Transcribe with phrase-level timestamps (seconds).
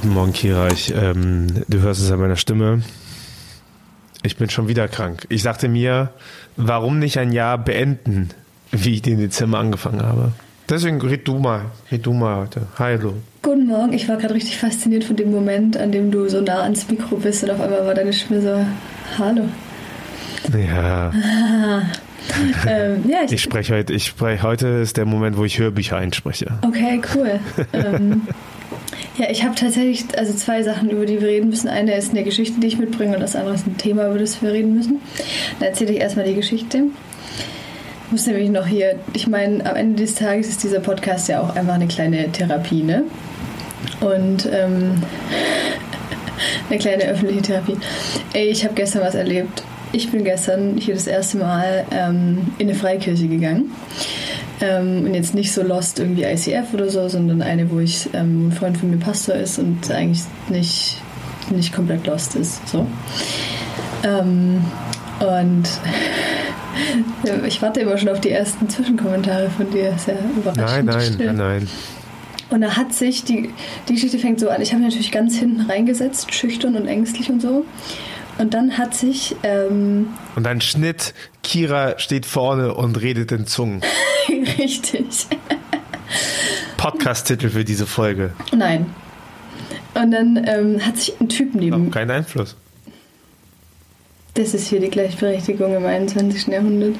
[0.00, 0.68] Guten Morgen, Kira.
[0.68, 2.80] Ich, ähm, du hörst es an meiner Stimme.
[4.22, 5.26] Ich bin schon wieder krank.
[5.28, 6.08] Ich sagte mir,
[6.56, 8.30] warum nicht ein Jahr beenden,
[8.70, 10.32] wie ich den Dezember angefangen habe.
[10.70, 11.66] Deswegen red du mal.
[11.92, 12.62] Red du mal heute.
[12.78, 13.12] Hallo.
[13.42, 13.92] Guten Morgen.
[13.92, 17.16] Ich war gerade richtig fasziniert von dem Moment, an dem du so nah ans Mikro
[17.16, 18.66] bist und auf einmal war deine Stimme so,
[19.18, 19.44] hallo.
[20.58, 21.12] Ja.
[22.66, 25.98] ähm, ja ich, ich spreche heute, ich spreche heute ist der Moment, wo ich Hörbücher
[25.98, 26.58] einspreche.
[26.62, 27.38] Okay, cool.
[27.74, 28.22] ähm,
[29.20, 31.68] ja, ich habe tatsächlich also zwei Sachen, über die wir reden müssen.
[31.68, 34.40] Eine ist eine Geschichte, die ich mitbringe, und das andere ist ein Thema, über das
[34.40, 35.02] wir reden müssen.
[35.58, 36.84] Dann erzähle ich erstmal die Geschichte.
[38.06, 41.42] Ich muss nämlich noch hier, ich meine, am Ende des Tages ist dieser Podcast ja
[41.42, 43.04] auch einfach eine kleine Therapie, ne?
[44.00, 45.02] Und ähm,
[46.70, 47.76] eine kleine öffentliche Therapie.
[48.32, 49.62] Ey, ich habe gestern was erlebt.
[49.92, 53.70] Ich bin gestern hier das erste Mal ähm, in eine Freikirche gegangen.
[54.60, 58.48] Ähm, und jetzt nicht so lost irgendwie ICF oder so, sondern eine, wo ich ähm,
[58.48, 60.96] ein Freund von mir Pastor ist und eigentlich nicht,
[61.50, 62.68] nicht komplett lost ist.
[62.68, 62.86] So.
[64.04, 64.62] Ähm,
[65.20, 65.64] und
[67.46, 69.94] ich warte immer schon auf die ersten Zwischenkommentare von dir.
[69.98, 70.86] Sehr überraschend.
[70.86, 71.68] Nein, nein, nein, nein.
[72.50, 73.50] Und da hat sich, die,
[73.88, 77.30] die Geschichte fängt so an, ich habe mich natürlich ganz hinten reingesetzt, schüchtern und ängstlich
[77.30, 77.64] und so.
[78.40, 79.36] Und dann hat sich.
[79.42, 83.82] Ähm, und dann Schnitt, Kira steht vorne und redet in Zungen.
[84.58, 85.26] Richtig.
[86.78, 88.32] Podcast-Titel für diese Folge.
[88.56, 88.86] Nein.
[89.92, 91.88] Und dann ähm, hat sich ein Typ neben.
[91.88, 92.56] Auch keinen Einfluss.
[94.34, 96.46] Das ist hier die Gleichberechtigung im 21.
[96.46, 96.94] Jahrhundert.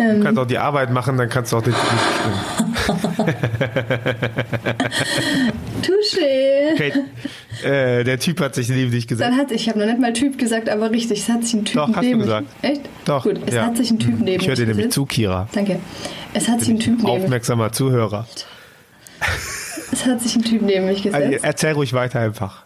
[0.00, 2.63] Ähm, du kannst auch die Arbeit machen, dann kannst du auch den Typ bestimmen.
[5.82, 6.74] Touché.
[6.74, 6.92] Okay.
[7.62, 9.30] Äh, der Typ hat sich neben dich gesagt.
[9.30, 11.64] Dann hat, ich habe noch nicht mal Typ gesagt, aber richtig, es hat sich ein
[11.64, 12.46] Typ Doch, hast du gesagt.
[12.62, 12.82] Echt?
[13.04, 13.22] Doch.
[13.22, 13.66] Gut, es ja.
[13.66, 15.48] hat sich ein Typ neben Ich höre dir nämlich zu, Kira.
[15.52, 15.78] Danke.
[16.34, 18.26] Es hat sich ein Typ neben Aufmerksamer Zuhörer.
[19.92, 21.24] Es hat sich ein Typ neben mich gesetzt.
[21.24, 22.63] Also, erzähl ruhig weiter einfach.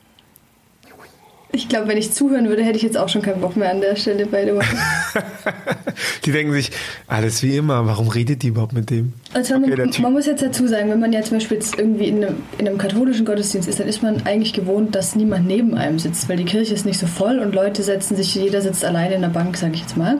[1.58, 3.80] Ich glaube, wenn ich zuhören würde, hätte ich jetzt auch schon keinen Bock mehr an
[3.80, 4.60] der Stelle bei der
[6.24, 6.70] Die denken sich,
[7.08, 9.12] alles wie immer, warum redet die überhaupt mit dem?
[9.34, 12.06] Also okay, man, man, muss jetzt dazu sagen, wenn man ja zum Beispiel jetzt irgendwie
[12.06, 15.74] in einem, in einem, katholischen Gottesdienst ist, dann ist man eigentlich gewohnt, dass niemand neben
[15.74, 18.84] einem sitzt, weil die Kirche ist nicht so voll und Leute setzen sich, jeder sitzt
[18.84, 20.18] alleine in der Bank, sage ich jetzt mal.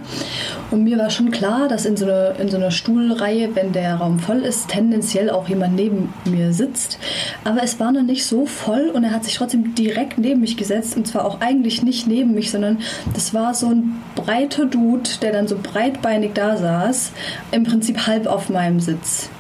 [0.73, 3.95] Und mir war schon klar, dass in so, einer, in so einer Stuhlreihe, wenn der
[3.95, 6.99] Raum voll ist, tendenziell auch jemand neben mir sitzt.
[7.45, 10.57] Aber es war noch nicht so voll und er hat sich trotzdem direkt neben mich
[10.57, 12.79] gesetzt und zwar war auch eigentlich nicht neben mich, sondern
[13.15, 17.13] das war so ein breiter Dude, der dann so breitbeinig da saß,
[17.53, 19.31] im Prinzip halb auf meinem Sitz.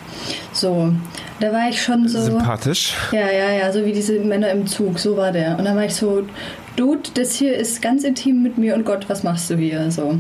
[0.53, 0.93] So,
[1.41, 2.21] da war ich schon so.
[2.21, 2.95] Sympathisch.
[3.13, 5.59] Ja, ja, ja, so wie diese Männer im Zug, so war der.
[5.59, 6.25] Und dann war ich so,
[6.77, 9.91] Dude, das hier ist ganz intim mit mir und Gott, was machst du hier?
[9.91, 10.19] So.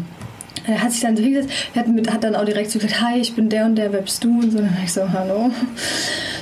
[0.67, 3.35] Er hat sich dann so hingesetzt, hat, hat dann auch direkt so gesagt, hi, ich
[3.35, 4.41] bin der und der, wer bist du?
[4.41, 5.51] Und so, dann war ich so, hallo.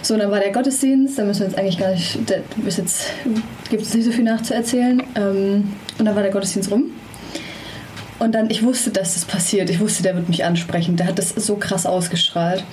[0.02, 3.06] So, dann war der Gottesdienst, da müssen wir jetzt eigentlich gar nicht, da bis jetzt
[3.70, 5.02] gibt es nicht so viel nachzuerzählen.
[5.16, 6.84] Ähm, und dann war der Gottesdienst rum.
[8.18, 9.68] Und dann, ich wusste, dass das passiert.
[9.68, 10.96] Ich wusste, der wird mich ansprechen.
[10.96, 12.64] Der hat das so krass ausgestrahlt.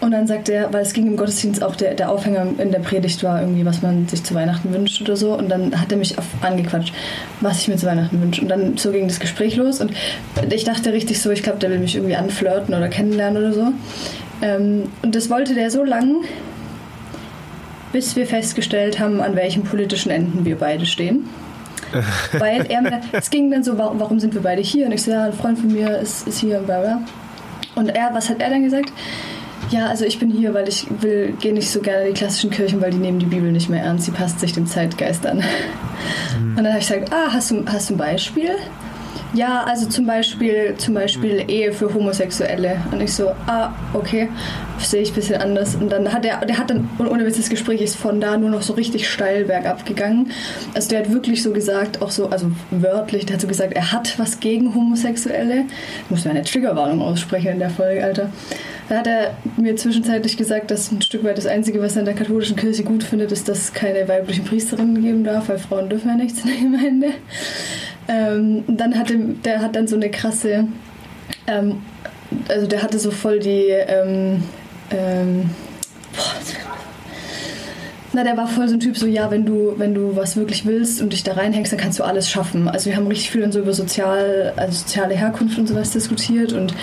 [0.00, 2.78] Und dann sagt er, weil es ging im Gottesdienst auch, der, der Aufhänger in der
[2.78, 5.36] Predigt war irgendwie, was man sich zu Weihnachten wünscht oder so.
[5.36, 6.94] Und dann hat er mich auf, angequatscht,
[7.40, 8.42] was ich mir zu Weihnachten wünsche.
[8.42, 9.80] Und dann so ging das Gespräch los.
[9.80, 9.92] Und
[10.50, 13.72] ich dachte richtig so, ich glaube, der will mich irgendwie anflirten oder kennenlernen oder so.
[14.40, 16.24] Ähm, und das wollte der so lang,
[17.92, 21.28] bis wir festgestellt haben, an welchen politischen Enden wir beide stehen.
[22.38, 24.86] Weil er mir, es ging dann so, warum, sind wir beide hier?
[24.86, 27.00] Und ich so, ja, ein Freund von mir ist, ist hier und bla bla.
[27.74, 28.92] Und er, was hat er dann gesagt?
[29.70, 32.50] Ja, also ich bin hier, weil ich will, gehe nicht so gerne in die klassischen
[32.50, 34.06] Kirchen, weil die nehmen die Bibel nicht mehr ernst.
[34.06, 35.38] Sie passt sich dem Zeitgeist an.
[35.38, 36.50] Mhm.
[36.50, 38.52] Und dann habe ich gesagt, ah, hast du, hast du ein Beispiel?
[39.34, 41.48] Ja, also zum Beispiel, zum Beispiel mhm.
[41.50, 42.80] Ehe für Homosexuelle.
[42.90, 44.30] Und ich so, ah, okay,
[44.78, 45.74] sehe ich ein bisschen anders.
[45.74, 48.48] Und dann hat er, der hat dann, ohne Witz, das Gespräch ist von da nur
[48.48, 50.30] noch so richtig steil bergab gegangen.
[50.72, 53.92] Also der hat wirklich so gesagt, auch so, also wörtlich, der hat so gesagt, er
[53.92, 55.64] hat was gegen Homosexuelle.
[56.04, 58.30] Ich muss mir eine Triggerwarnung aussprechen in der Folge, Alter.
[58.88, 62.06] Da hat er mir zwischenzeitlich gesagt, dass ein Stück weit das Einzige, was er in
[62.06, 65.90] der katholischen Kirche gut findet, ist, dass es keine weiblichen Priesterinnen geben darf, weil Frauen
[65.90, 67.08] dürfen ja nichts in der Gemeinde.
[68.08, 70.66] Ähm, dann hatte, der hat dann so eine krasse,
[71.46, 71.82] ähm,
[72.48, 74.42] also der hatte so voll die, ähm,
[74.90, 75.50] ähm
[76.16, 76.34] boah,
[78.18, 80.66] na, der war voll so ein Typ, so ja, wenn du, wenn du was wirklich
[80.66, 82.66] willst und dich da reinhängst, dann kannst du alles schaffen.
[82.66, 86.74] Also wir haben richtig viel so über sozial, also soziale Herkunft und sowas diskutiert und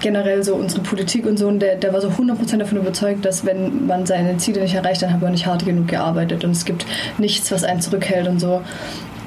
[0.00, 1.46] generell so unsere Politik und so.
[1.46, 5.02] Und der, der war so 100% davon überzeugt, dass wenn man seine Ziele nicht erreicht,
[5.02, 6.84] dann hat man nicht hart genug gearbeitet und es gibt
[7.16, 8.60] nichts, was einen zurückhält und so.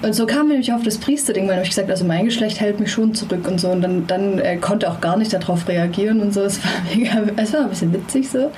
[0.01, 2.91] Und so kam nämlich auf das Priesterding, weil ich gesagt also mein Geschlecht hält mich
[2.91, 3.69] schon zurück und so.
[3.69, 6.41] Und dann, dann äh, konnte auch gar nicht darauf reagieren und so.
[6.41, 8.51] Es war mega, es war ein bisschen witzig so.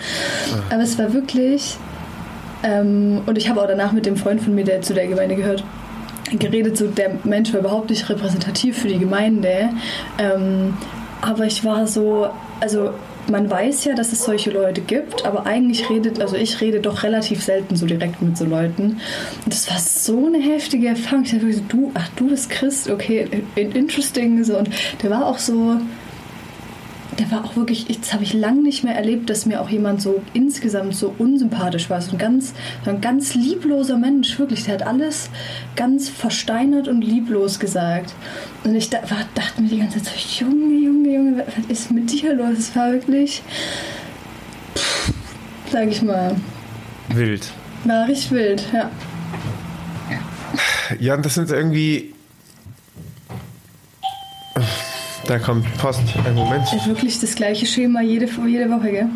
[0.71, 1.77] Aber es war wirklich
[2.63, 5.35] Ähm, und ich habe auch danach mit dem Freund von mir, der zu der Gemeinde
[5.35, 5.63] gehört,
[6.39, 9.69] geredet, so der Mensch war überhaupt nicht repräsentativ für die Gemeinde.
[10.17, 10.73] Ähm,
[11.21, 12.27] aber ich war so,
[12.59, 12.91] also
[13.29, 17.03] man weiß ja, dass es solche Leute gibt, aber eigentlich redet, also ich rede doch
[17.03, 18.99] relativ selten so direkt mit so Leuten.
[19.43, 21.23] Und das war so eine heftige Erfahrung.
[21.23, 24.43] Ich dachte wirklich so, du, ach, du bist Christ, okay, interesting.
[24.43, 24.57] So.
[24.57, 24.69] Und
[25.01, 25.77] der war auch so,
[27.19, 30.01] der war auch wirklich, das habe ich lange nicht mehr erlebt, dass mir auch jemand
[30.01, 32.01] so insgesamt so unsympathisch war.
[32.01, 32.53] So ein ganz,
[32.85, 34.65] so ein ganz liebloser Mensch, wirklich.
[34.65, 35.29] Der hat alles
[35.75, 38.13] ganz versteinert und lieblos gesagt.
[38.63, 41.91] Und ich da, war, dachte mir die ganze Zeit so, Junge, Junge, Junge, was ist
[41.91, 42.57] mit dir los?
[42.59, 43.41] Es war wirklich,
[44.75, 45.13] pff,
[45.71, 46.35] sag ich mal.
[47.09, 47.51] Wild.
[47.85, 48.89] War richtig wild, ja.
[50.99, 52.13] Ja, und das sind irgendwie
[55.27, 56.01] da kommt Post.
[56.25, 56.65] Ein Moment.
[56.85, 59.09] Wirklich das gleiche Schema jede, jede Woche, gell?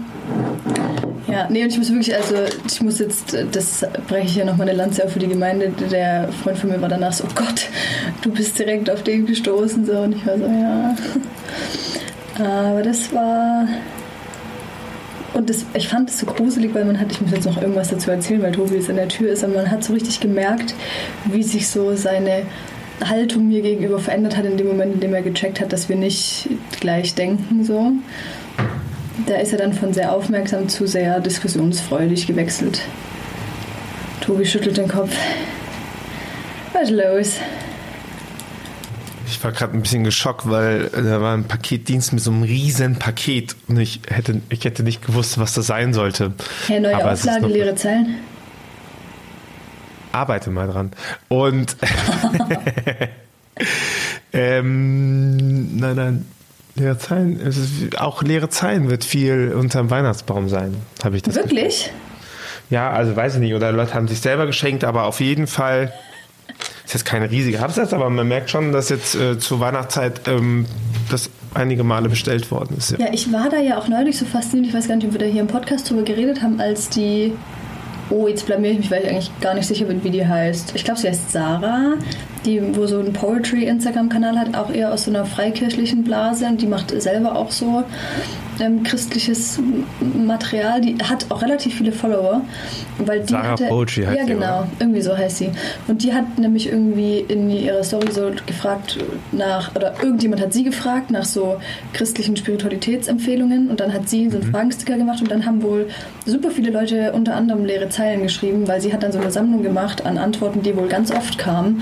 [1.28, 2.36] Ja, nee, und ich muss wirklich, also
[2.68, 5.72] ich muss jetzt, das breche ich ja noch mal eine Lanze auf für die Gemeinde.
[5.90, 7.70] Der Freund von mir war danach so, oh Gott,
[8.22, 9.94] du bist direkt auf den gestoßen, so.
[10.00, 10.96] Und ich war so, ja.
[12.40, 13.68] Aber das war.
[15.34, 17.88] Und das, ich fand es so gruselig, weil man hat, ich muss jetzt noch irgendwas
[17.88, 20.76] dazu erzählen, weil Tobi jetzt in der Tür ist, aber man hat so richtig gemerkt,
[21.26, 22.44] wie sich so seine
[23.10, 25.96] Haltung mir gegenüber verändert hat in dem Moment, in dem er gecheckt hat, dass wir
[25.96, 26.50] nicht
[26.80, 27.64] gleich denken.
[27.64, 27.92] So.
[29.28, 32.82] Da ist er dann von sehr aufmerksam zu sehr diskussionsfreudig gewechselt.
[34.22, 35.16] Tobi schüttelt den Kopf.
[36.74, 37.38] Was ist los?
[39.28, 42.98] Ich war gerade ein bisschen geschockt, weil da war ein Paketdienst mit so einem riesen
[42.98, 46.34] Paket und ich hätte, ich hätte nicht gewusst, was das sein sollte.
[46.68, 48.18] Herr, neue Aber Auflage, leere Zeilen
[50.12, 50.92] arbeite mal dran.
[51.28, 51.76] Und
[54.34, 56.26] ähm, nein, nein,
[56.76, 57.40] leere Zeilen.
[57.40, 61.36] Es ist, auch leere Zeilen wird viel unterm Weihnachtsbaum sein, habe ich das.
[61.36, 61.86] Wirklich?
[61.86, 62.02] Gefühl.
[62.72, 63.54] Ja, also weiß ich nicht.
[63.54, 65.94] Oder Leute haben sich selber geschenkt, aber auf jeden Fall
[66.86, 70.66] ist jetzt keine riesige Absatz, aber man merkt schon, dass jetzt äh, zur Weihnachtszeit ähm,
[71.10, 72.92] das einige Male bestellt worden ist.
[72.92, 73.00] Ja.
[73.00, 73.14] ja.
[73.14, 75.26] ich war da ja auch neulich so fasziniert, ich weiß gar nicht, ob wir da
[75.26, 77.34] hier im Podcast drüber geredet haben, als die
[78.12, 80.74] Oh, jetzt blamier ich mich, weil ich eigentlich gar nicht sicher bin, wie die heißt.
[80.76, 81.94] Ich glaube, sie heißt Sarah,
[82.46, 86.46] die wo so einen Poetry-Instagram-Kanal hat, auch eher aus so einer freikirchlichen Blase.
[86.46, 87.84] Und die macht selber auch so
[88.62, 89.60] ähm, christliches
[90.00, 90.82] Material.
[90.82, 92.42] Die hat auch relativ viele Follower.
[93.00, 94.60] Weil die Sarah hatte, heißt Ja, genau.
[94.60, 94.68] Oder?
[94.80, 95.52] Irgendwie so heißt sie.
[95.88, 99.00] Und die hat nämlich irgendwie in ihrer Story so gefragt
[99.32, 101.58] nach, oder irgendjemand hat sie gefragt nach so
[101.94, 103.70] christlichen Spiritualitätsempfehlungen.
[103.70, 104.52] Und dann hat sie so einen mhm.
[104.52, 105.22] Fragensticker gemacht.
[105.22, 105.90] Und dann haben wohl
[106.26, 109.64] super viele Leute unter anderem leere Zeilen geschrieben, weil sie hat dann so eine Sammlung
[109.64, 111.82] gemacht an Antworten, die wohl ganz oft kamen.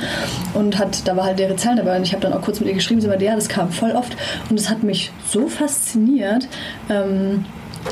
[0.54, 1.98] Und hat, da war halt leere Zeilen dabei.
[1.98, 3.02] Und ich habe dann auch kurz mit ihr geschrieben.
[3.02, 4.16] Sie meinte, ja, das kam voll oft.
[4.50, 6.48] Und es hat mich so fasziniert,
[6.90, 7.46] ähm,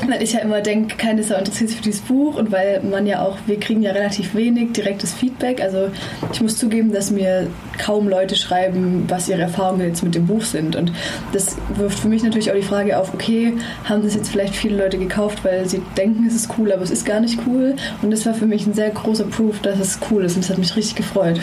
[0.06, 3.22] weil ich ja immer denke, keiner ist interessiert für dieses Buch und weil man ja
[3.22, 5.60] auch, wir kriegen ja relativ wenig direktes Feedback.
[5.60, 5.90] Also
[6.32, 7.48] ich muss zugeben, dass mir
[7.78, 10.76] kaum Leute schreiben, was ihre Erfahrungen jetzt mit dem Buch sind.
[10.76, 10.92] Und
[11.32, 13.54] das wirft für mich natürlich auch die Frage auf, okay,
[13.84, 16.90] haben das jetzt vielleicht viele Leute gekauft, weil sie denken, es ist cool, aber es
[16.90, 17.74] ist gar nicht cool.
[18.02, 20.50] Und das war für mich ein sehr großer Proof, dass es cool ist und das
[20.50, 21.40] hat mich richtig gefreut.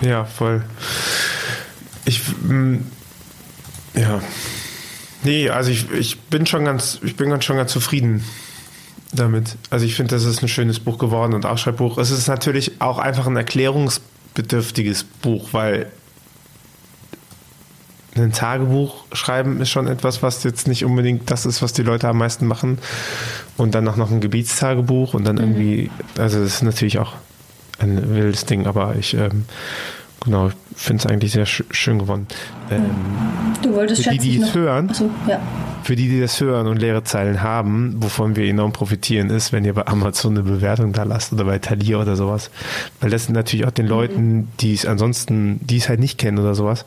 [0.00, 0.62] Ja, voll.
[2.04, 2.78] Ich, mm,
[3.94, 4.20] ja,
[5.24, 8.24] Nee, also ich, ich bin schon ganz, ich bin ganz schon ganz zufrieden
[9.12, 9.56] damit.
[9.70, 11.98] Also ich finde, das ist ein schönes Buch geworden und Ausschreibbuch.
[11.98, 15.90] Es ist natürlich auch einfach ein erklärungsbedürftiges Buch, weil
[18.14, 22.08] ein Tagebuch schreiben ist schon etwas, was jetzt nicht unbedingt das ist, was die Leute
[22.08, 22.78] am meisten machen.
[23.56, 25.42] Und dann auch noch ein Gebietstagebuch und dann mhm.
[25.42, 27.14] irgendwie, also das ist natürlich auch
[27.78, 29.44] ein wildes Ding, aber ich ähm,
[30.24, 32.26] Genau, ich finde es eigentlich sehr sch schön geworden.
[32.70, 32.84] Ähm,
[33.62, 35.40] du wolltest für die, die es hören, Achso, ja.
[35.82, 39.64] für die, die das hören und leere Zeilen haben, wovon wir enorm profitieren, ist, wenn
[39.64, 42.50] ihr bei Amazon eine Bewertung da lasst oder bei Thalia oder sowas.
[43.00, 43.90] Weil das natürlich auch den mhm.
[43.90, 46.84] Leuten, die es ansonsten, die es halt nicht kennen oder sowas,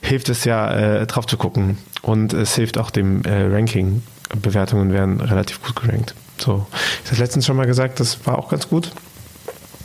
[0.00, 1.76] hilft es ja, äh, drauf zu gucken.
[2.02, 4.02] Und es hilft auch dem äh, Ranking.
[4.40, 6.14] Bewertungen werden relativ gut gerankt.
[6.38, 6.66] So,
[7.04, 8.92] ich habe letztens schon mal gesagt, das war auch ganz gut.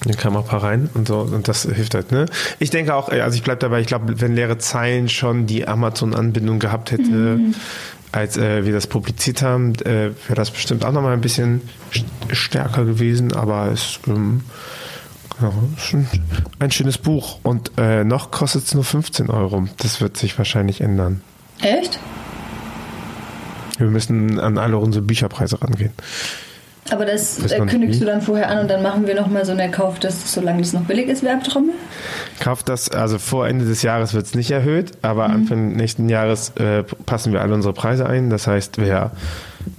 [0.06, 2.28] Dann kam auch ein paar rein und so, und das hilft halt, ne?
[2.60, 6.60] Ich denke auch, also ich bleibe dabei, ich glaube, wenn leere Zeilen schon die Amazon-Anbindung
[6.60, 7.56] gehabt hätte, mhm.
[8.12, 11.62] als äh, wir das publiziert haben, äh, wäre das bestimmt auch nochmal ein bisschen
[12.32, 14.42] stärker gewesen, aber es ähm,
[15.40, 16.08] genau, ist ein,
[16.60, 17.40] ein, schönes Buch.
[17.42, 19.68] Und äh, noch kostet es nur 15 Euro.
[19.78, 21.22] Das wird sich wahrscheinlich ändern.
[21.62, 22.00] Echt?
[23.78, 25.94] Wir müssen an alle unsere Bücherpreise rangehen.
[26.92, 29.54] Aber das Weiß äh, kündigst du dann vorher an und dann machen wir nochmal so
[29.54, 31.74] eine Kauf, das, solange das noch billig ist, Werbetrommel?
[32.40, 36.52] Kauft das, also vor Ende des Jahres wird es nicht erhöht, aber Anfang nächsten Jahres
[36.58, 38.30] äh, passen wir alle unsere Preise ein.
[38.30, 39.12] Das heißt, wer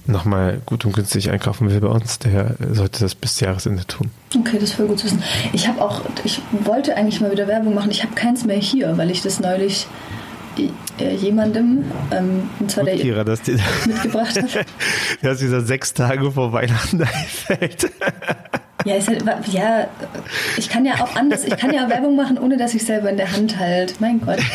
[0.05, 4.11] nochmal gut und günstig einkaufen will bei uns, der sollte das bis Jahresende tun.
[4.37, 5.23] Okay, das ist voll gut zu wissen.
[5.53, 7.91] Ich habe auch, ich wollte eigentlich mal wieder Werbung machen.
[7.91, 9.87] Ich habe keins mehr hier, weil ich das neulich
[10.99, 14.65] äh, jemandem, ähm, und zwar der Kira, dass dir mitgebracht habe.
[15.21, 17.89] dass dieser sechs Tage vor Weihnachten einfällt.
[18.85, 19.87] Ja, halt, ja,
[20.55, 23.17] ich kann ja auch anders, ich kann ja Werbung machen, ohne dass ich selber in
[23.17, 23.99] der Hand halt.
[23.99, 24.39] Mein Gott.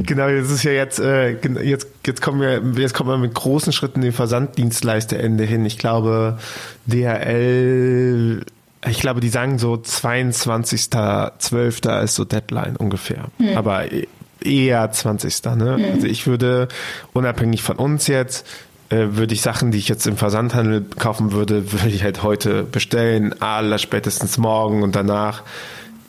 [0.00, 3.72] Genau, das ist ja jetzt, äh, jetzt, jetzt kommen wir, jetzt kommen wir mit großen
[3.72, 5.64] Schritten dem Versanddienstleisterende hin.
[5.64, 6.38] Ich glaube,
[6.86, 8.44] DHL,
[8.88, 12.02] ich glaube, die sagen so 22.12.
[12.02, 13.26] ist so Deadline ungefähr.
[13.54, 14.08] Aber e-
[14.44, 15.44] eher 20.
[15.56, 15.90] Ne?
[15.92, 16.68] Also ich würde,
[17.12, 18.46] unabhängig von uns jetzt,
[18.90, 22.62] äh, würde ich Sachen, die ich jetzt im Versandhandel kaufen würde, würde ich halt heute
[22.64, 25.42] bestellen, aller spätestens morgen und danach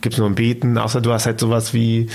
[0.02, 2.10] gibt's nur ein Beten, außer du hast halt sowas wie,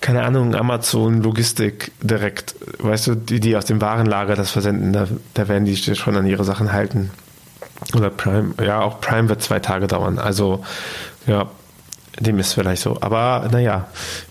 [0.00, 5.06] keine Ahnung, Amazon Logistik direkt, weißt du, die, die aus dem Warenlager das versenden, da,
[5.34, 7.10] da werden die schon an ihre Sachen halten.
[7.94, 10.18] Oder Prime, ja, auch Prime wird zwei Tage dauern.
[10.18, 10.64] Also,
[11.26, 11.48] ja,
[12.18, 12.98] dem ist vielleicht so.
[13.00, 13.86] Aber naja,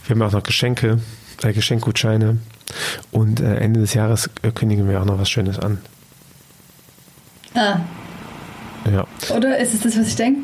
[0.06, 1.00] wir haben auch noch Geschenke,
[1.44, 2.38] äh, Geschenkgutscheine.
[3.12, 5.80] Und äh, Ende des Jahres äh, kündigen wir auch noch was Schönes an.
[7.56, 7.78] Ah,
[8.92, 10.42] Ja, oder ist es das, was ich denke?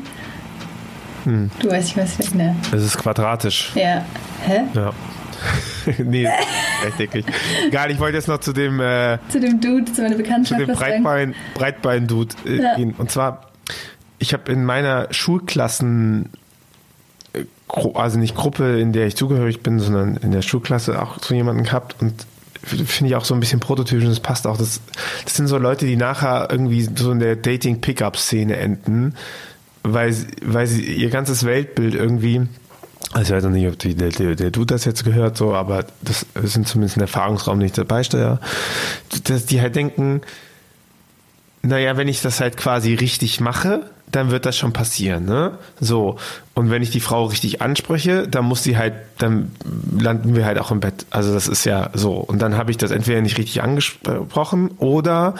[1.24, 1.50] Hm.
[1.60, 2.36] Du weißt nicht, was ich denke.
[2.36, 2.56] Ne?
[2.72, 3.72] es ist quadratisch.
[3.74, 4.04] Ja.
[4.46, 4.62] Hä?
[4.74, 4.92] Ja.
[6.04, 6.28] nee,
[6.84, 7.24] rechteckig.
[7.66, 10.60] Egal, ich wollte jetzt noch zu dem, äh, Zu dem Dude, zu meiner zu Bekanntschaft
[10.60, 11.02] dem was sagen.
[11.02, 12.74] Breitbein, Breitbein-Dude äh, Ja.
[12.76, 12.94] gehen.
[12.96, 13.50] Und zwar,
[14.18, 16.30] ich habe in meiner Schulklassen,
[17.68, 21.64] also nicht Gruppe, in der ich zugehörig bin, sondern in der Schulklasse auch so jemanden
[21.64, 22.26] gehabt und
[22.62, 24.56] finde ich auch so ein bisschen prototypisch und das passt auch.
[24.56, 24.80] Das,
[25.24, 29.14] das sind so Leute, die nachher irgendwie so in der Dating-Pickup-Szene enden,
[29.82, 32.42] weil, weil sie ihr ganzes Weltbild irgendwie
[33.12, 35.54] also ich weiß noch nicht, ob die, der, der, der Dude das jetzt gehört, so,
[35.54, 38.40] aber das sind zumindest ein Erfahrungsraum, den ich dabei stehe,
[39.24, 40.22] dass die halt denken,
[41.62, 45.58] naja, wenn ich das halt quasi richtig mache, dann wird das schon passieren, ne?
[45.80, 46.16] So.
[46.54, 49.50] Und wenn ich die Frau richtig anspreche, dann muss sie halt, dann
[49.98, 51.04] landen wir halt auch im Bett.
[51.10, 52.12] Also das ist ja so.
[52.12, 55.34] Und dann habe ich das entweder nicht richtig angesprochen oder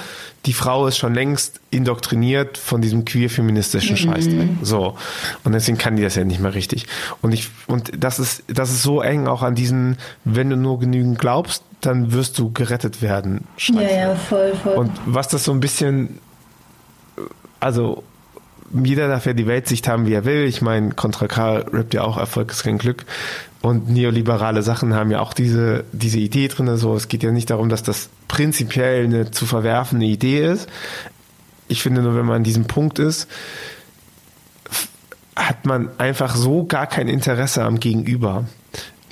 [0.46, 4.48] die Frau ist schon längst indoktriniert von diesem queer-feministischen Scheißdreck.
[4.62, 4.96] So.
[5.44, 6.86] Und deswegen kann die das ja nicht mehr richtig.
[7.22, 10.80] Und ich, und das ist, das ist so eng auch an diesen, wenn du nur
[10.80, 13.46] genügend glaubst, dann wirst du gerettet werden.
[13.56, 13.94] Ja, Scheiße.
[13.94, 14.74] ja, voll, voll.
[14.74, 16.18] Und was das so ein bisschen,
[17.60, 18.02] also
[18.82, 20.44] jeder darf ja die Weltsicht haben, wie er will.
[20.44, 23.04] Ich meine, Contra K rappt ja auch Erfolg ist kein Glück.
[23.62, 26.76] Und neoliberale Sachen haben ja auch diese, diese Idee drin.
[26.76, 30.68] So, es geht ja nicht darum, dass das prinzipiell eine zu verwerfende Idee ist.
[31.68, 33.28] Ich finde nur, wenn man an diesem Punkt ist,
[35.36, 38.44] hat man einfach so gar kein Interesse am Gegenüber.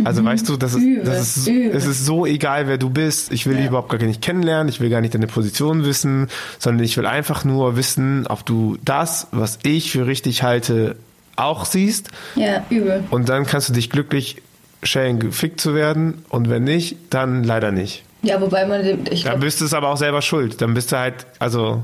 [0.05, 1.77] Also weißt du, das ist, Übel, das ist, übel.
[1.77, 3.33] es ist so egal, wer du bist.
[3.33, 3.69] Ich will dich Ja.
[3.71, 4.69] überhaupt gar nicht kennenlernen.
[4.69, 6.29] Ich will gar nicht deine Position wissen,
[6.59, 10.97] sondern ich will einfach nur wissen, ob du das, was ich für richtig halte,
[11.37, 12.09] auch siehst.
[12.37, 13.05] ja, übel.
[13.11, 14.43] Und dann kannst du dich glücklich
[14.83, 16.25] schälen, gefickt zu werden.
[16.29, 18.03] Und wenn nicht, dann leider nicht.
[18.23, 20.61] Ja, wobei man, ich Dann glaub, bist du es aber auch selber schuld.
[20.61, 21.83] Dann bist du halt, also,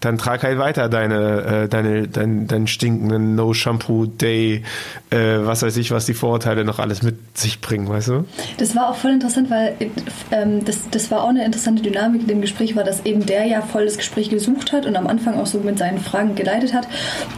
[0.00, 4.62] dann trag halt weiter deine, äh, deine, dein, deinen stinkenden No-Shampoo-Day,
[5.10, 8.24] äh, was weiß ich, was die Vorurteile noch alles mit sich bringen, weißt du?
[8.56, 9.76] Das war auch voll interessant, weil
[10.30, 13.44] ähm, das, das war auch eine interessante Dynamik in dem Gespräch, war, dass eben der
[13.46, 16.72] ja voll das Gespräch gesucht hat und am Anfang auch so mit seinen Fragen geleitet
[16.72, 16.88] hat.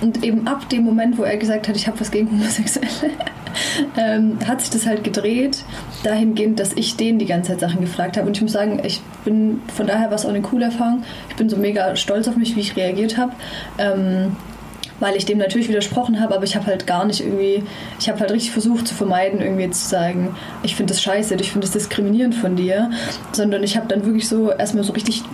[0.00, 3.12] Und eben ab dem Moment, wo er gesagt hat, ich habe was gegen Homosexuelle,
[3.96, 5.64] ähm, hat sich das halt gedreht,
[6.04, 8.26] dahingehend, dass ich den die ganze Zeit Sachen gefragt habe.
[8.26, 11.02] Und ich muss sagen, ich bin von daher war es auch eine coole Erfahrung.
[11.30, 13.32] Ich bin so mega stolz auf mich, wie ich reagiert habe.
[13.78, 14.36] Ähm,
[15.02, 17.64] weil ich dem natürlich widersprochen habe, aber ich habe halt gar nicht irgendwie,
[17.98, 21.50] ich habe halt richtig versucht zu vermeiden, irgendwie zu sagen, ich finde das scheiße, ich
[21.50, 22.88] finde das diskriminierend von dir,
[23.32, 25.24] sondern ich habe dann wirklich so erstmal so richtig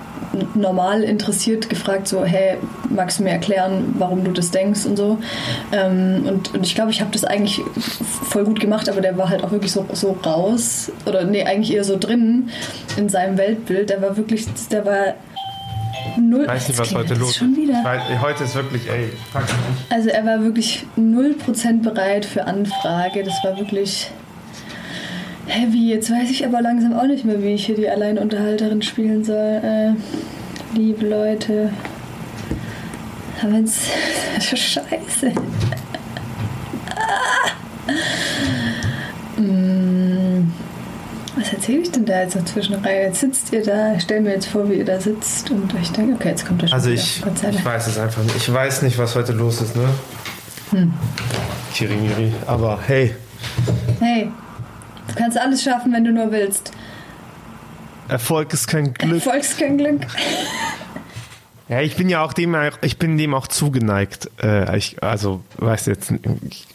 [0.55, 2.57] normal interessiert gefragt, so, hey,
[2.91, 5.19] magst du mir erklären, warum du das denkst und so.
[5.73, 7.61] Ähm, und, und ich glaube, ich habe das eigentlich
[8.29, 11.75] voll gut gemacht, aber der war halt auch wirklich so, so raus, oder nee, eigentlich
[11.75, 12.51] eher so drin
[12.97, 13.91] in seinem Weltbild.
[13.91, 15.15] Der war wirklich, der war
[16.19, 16.43] null.
[16.43, 17.75] Ich weiß nicht, was heute los es Schon wieder.
[17.79, 19.43] Ich weiß, heute ist wirklich, ey, fuck.
[19.91, 23.25] Also er war wirklich 0% bereit für Anfrage.
[23.25, 24.11] Das war wirklich
[25.49, 25.91] heavy.
[25.91, 29.61] Jetzt weiß ich aber langsam auch nicht mehr, wie ich hier die Alleinunterhalterin spielen soll.
[29.63, 31.71] Äh, liebe Leute.
[33.43, 33.89] Aber jetzt
[34.41, 35.33] scheiße.
[36.97, 39.41] Ah.
[39.41, 40.51] Mm.
[41.37, 43.03] was erzähle ich denn da jetzt dazwischen rein?
[43.03, 45.93] Jetzt sitzt ihr da, ich stelle mir jetzt vor, wie ihr da sitzt und ich
[45.93, 48.37] denke, okay, jetzt kommt der Also ich, ich weiß es einfach nicht.
[48.37, 49.89] Ich weiß nicht, was heute los ist, ne?
[50.71, 50.93] Hm.
[51.73, 52.33] Kirimiri.
[52.47, 53.15] Aber hey.
[54.01, 54.31] Hey,
[55.19, 56.73] kannst alles schaffen, wenn du nur willst.
[58.09, 59.25] Erfolg ist kein Glück.
[59.25, 60.01] Erfolg ist kein Glück.
[61.69, 64.31] Ja, ich bin ja auch dem, ich bin dem auch zugeneigt.
[64.43, 66.15] Äh, ich, also, weißt du jetzt,
[66.51, 66.67] ich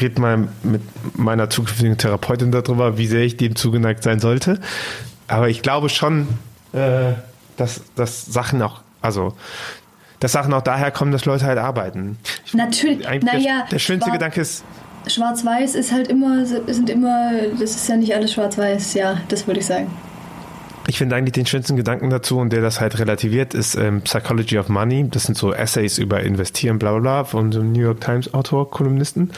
[0.00, 0.82] rede mal mit
[1.16, 4.60] meiner zukünftigen Therapeutin darüber, wie sehr ich dem zugeneigt sein sollte.
[5.28, 6.28] Aber ich glaube schon,
[6.74, 7.12] äh,
[7.56, 9.34] dass, dass Sachen auch, also,
[10.20, 12.18] dass Sachen auch daher kommen, dass Leute halt arbeiten.
[12.44, 13.22] Ich, Natürlich, naja.
[13.22, 14.62] Der, der schönste Gedanke ist,
[15.06, 19.60] Schwarz-Weiß ist halt immer, sind immer, das ist ja nicht alles schwarz-weiß, ja, das würde
[19.60, 19.90] ich sagen.
[20.86, 24.58] Ich finde eigentlich den schönsten Gedanken dazu und der das halt relativiert, ist ähm, Psychology
[24.58, 25.08] of Money.
[25.10, 28.34] Das sind so Essays über Investieren, bla bla bla, von so einem New York Times
[28.34, 29.30] Autor, Kolumnisten.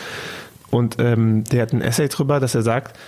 [0.70, 2.98] Und ähm, der hat ein Essay drüber, dass er sagt,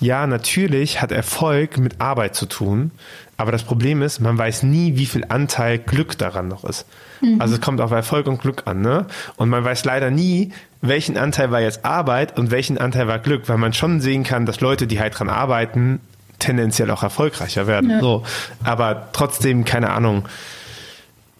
[0.00, 2.90] ja, natürlich hat Erfolg mit Arbeit zu tun,
[3.36, 6.86] aber das Problem ist, man weiß nie, wie viel Anteil Glück daran noch ist.
[7.20, 7.40] Mhm.
[7.40, 9.06] Also es kommt auf Erfolg und Glück an, ne?
[9.36, 13.48] Und man weiß leider nie, welchen Anteil war jetzt Arbeit und welchen Anteil war Glück,
[13.48, 16.00] weil man schon sehen kann, dass Leute, die halt dran arbeiten,
[16.38, 17.90] tendenziell auch erfolgreicher werden.
[17.90, 18.00] Ja.
[18.00, 18.22] So.
[18.62, 20.28] Aber trotzdem, keine Ahnung.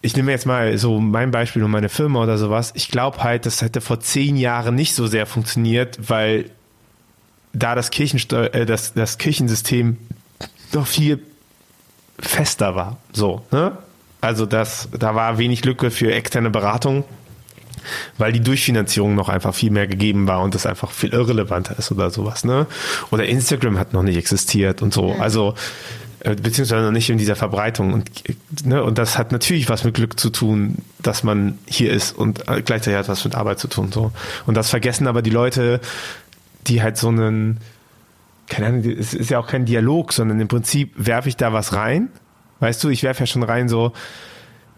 [0.01, 2.71] Ich nehme jetzt mal so mein Beispiel und meine Firma oder sowas.
[2.75, 6.51] Ich glaube halt, das hätte vor zehn Jahren nicht so sehr funktioniert, weil
[7.55, 9.97] da das, Kirchensteu äh, das, das Kirchensystem
[10.73, 11.19] noch viel
[12.19, 12.97] fester war.
[13.13, 13.77] So, ne?
[14.21, 17.03] Also das, da war wenig Lücke für externe Beratung
[18.17, 21.91] weil die Durchfinanzierung noch einfach viel mehr gegeben war und das einfach viel irrelevanter ist
[21.91, 22.67] oder sowas, ne?
[23.11, 25.13] Oder Instagram hat noch nicht existiert und so.
[25.13, 25.55] Also
[26.21, 28.09] äh, beziehungsweise noch nicht in dieser Verbreitung und
[28.65, 32.47] ne, und das hat natürlich was mit Glück zu tun, dass man hier ist und
[32.47, 34.11] äh, gleichzeitig hat was mit Arbeit zu tun so
[34.45, 35.79] und das vergessen aber die Leute,
[36.67, 37.59] die halt so einen
[38.47, 41.73] keine Ahnung, es ist ja auch kein Dialog, sondern im Prinzip werfe ich da was
[41.73, 42.09] rein,
[42.59, 43.91] weißt du, ich werfe ja schon rein so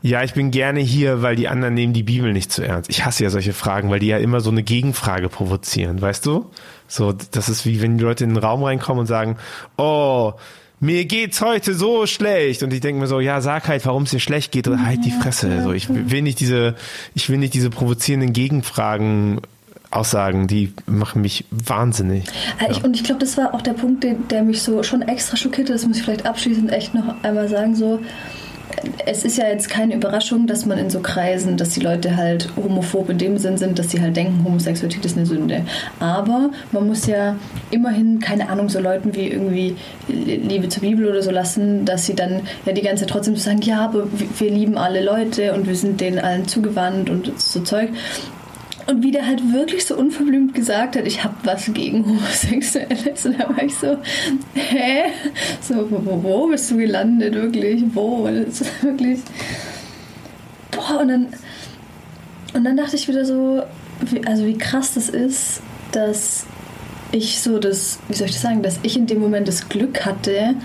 [0.02, 2.90] ja, ich bin gerne hier, weil die anderen nehmen die Bibel nicht zu ernst.
[2.90, 6.52] Ich hasse ja solche Fragen, weil die ja immer so eine Gegenfrage provozieren, weißt du?
[6.88, 9.38] So, das ist wie wenn die Leute in den Raum reinkommen und sagen,
[9.76, 10.34] oh,
[10.80, 12.62] mir geht's heute so schlecht.
[12.62, 15.04] Und ich denke mir so, ja, sag halt, warum es dir schlecht geht oder halt
[15.04, 15.64] die Fresse.
[15.64, 16.76] So, ich will nicht diese,
[17.16, 19.42] ich will nicht diese provozierenden Gegenfragen
[19.92, 22.26] Aussagen, die machen mich wahnsinnig.
[22.62, 22.72] Ja.
[22.72, 25.38] Ich, und ich glaube, das war auch der Punkt, der, der mich so schon extra
[25.38, 25.74] schockierte.
[25.74, 27.76] Das muss ich vielleicht abschließend echt noch einmal sagen.
[27.76, 28.00] So,
[29.06, 32.50] es ist ja jetzt keine Überraschung, dass man in so Kreisen, dass die Leute halt
[32.56, 35.66] homophob in dem Sinn sind, dass sie halt denken, Homosexualität ist eine Sünde.
[36.00, 37.36] Aber man muss ja
[37.72, 39.76] immerhin, keine Ahnung, so Leuten wie irgendwie
[40.08, 43.62] Liebe zur Bibel oder so lassen, dass sie dann ja die ganze Zeit trotzdem sagen,
[43.62, 47.90] ja, aber wir lieben alle Leute und wir sind denen allen zugewandt und so Zeug.
[48.88, 53.26] Und wie der halt wirklich so unverblümt gesagt hat, ich habe was gegen Homosexuelles.
[53.26, 53.98] Und da war ich so,
[54.54, 55.12] hä?
[55.62, 57.84] So, wo, wo bist du gelandet, wirklich?
[57.94, 58.28] Wo?
[58.28, 59.20] Das ist wirklich.
[60.72, 61.28] Boah, und dann.
[62.54, 63.62] Und dann dachte ich wieder so,
[64.02, 66.46] wie, also wie krass das ist, dass
[67.12, 70.06] ich so das, wie soll ich das sagen, dass ich in dem Moment das Glück
[70.06, 70.56] hatte,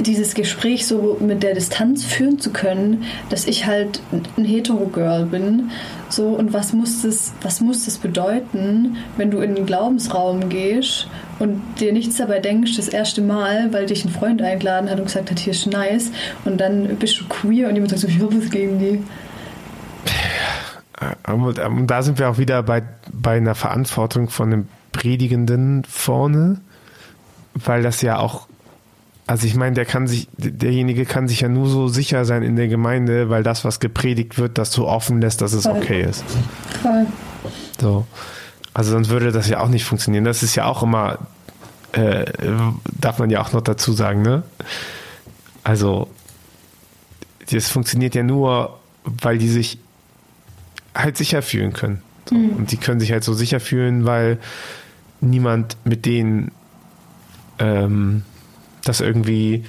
[0.00, 4.00] dieses Gespräch so mit der Distanz führen zu können, dass ich halt
[4.36, 5.70] ein Hetero-Girl bin.
[6.08, 11.08] So, und was muss, das, was muss das bedeuten, wenn du in den Glaubensraum gehst
[11.38, 15.06] und dir nichts dabei denkst, das erste Mal, weil dich ein Freund eingeladen hat und
[15.06, 16.10] gesagt hat, hier ist nice,
[16.44, 19.02] und dann bist du queer und jemand sagt so, ich habe was gegen die.
[21.26, 22.82] Und da sind wir auch wieder bei,
[23.12, 26.60] bei einer Verantwortung von dem Predigenden vorne,
[27.54, 28.48] weil das ja auch
[29.28, 32.56] also ich meine, der kann sich, derjenige kann sich ja nur so sicher sein in
[32.56, 35.76] der Gemeinde, weil das, was gepredigt wird, das so offen lässt, dass es Voll.
[35.76, 36.24] okay ist.
[36.80, 37.06] Voll.
[37.78, 38.06] So.
[38.72, 40.24] Also sonst würde das ja auch nicht funktionieren.
[40.24, 41.18] Das ist ja auch immer,
[41.92, 42.24] äh,
[42.98, 44.44] darf man ja auch noch dazu sagen, ne?
[45.62, 46.08] Also,
[47.50, 49.78] das funktioniert ja nur, weil die sich
[50.94, 52.00] halt sicher fühlen können.
[52.30, 52.34] So.
[52.34, 52.56] Mhm.
[52.56, 54.38] Und die können sich halt so sicher fühlen, weil
[55.20, 56.50] niemand mit denen
[57.58, 58.22] ähm,
[58.88, 59.64] das irgendwie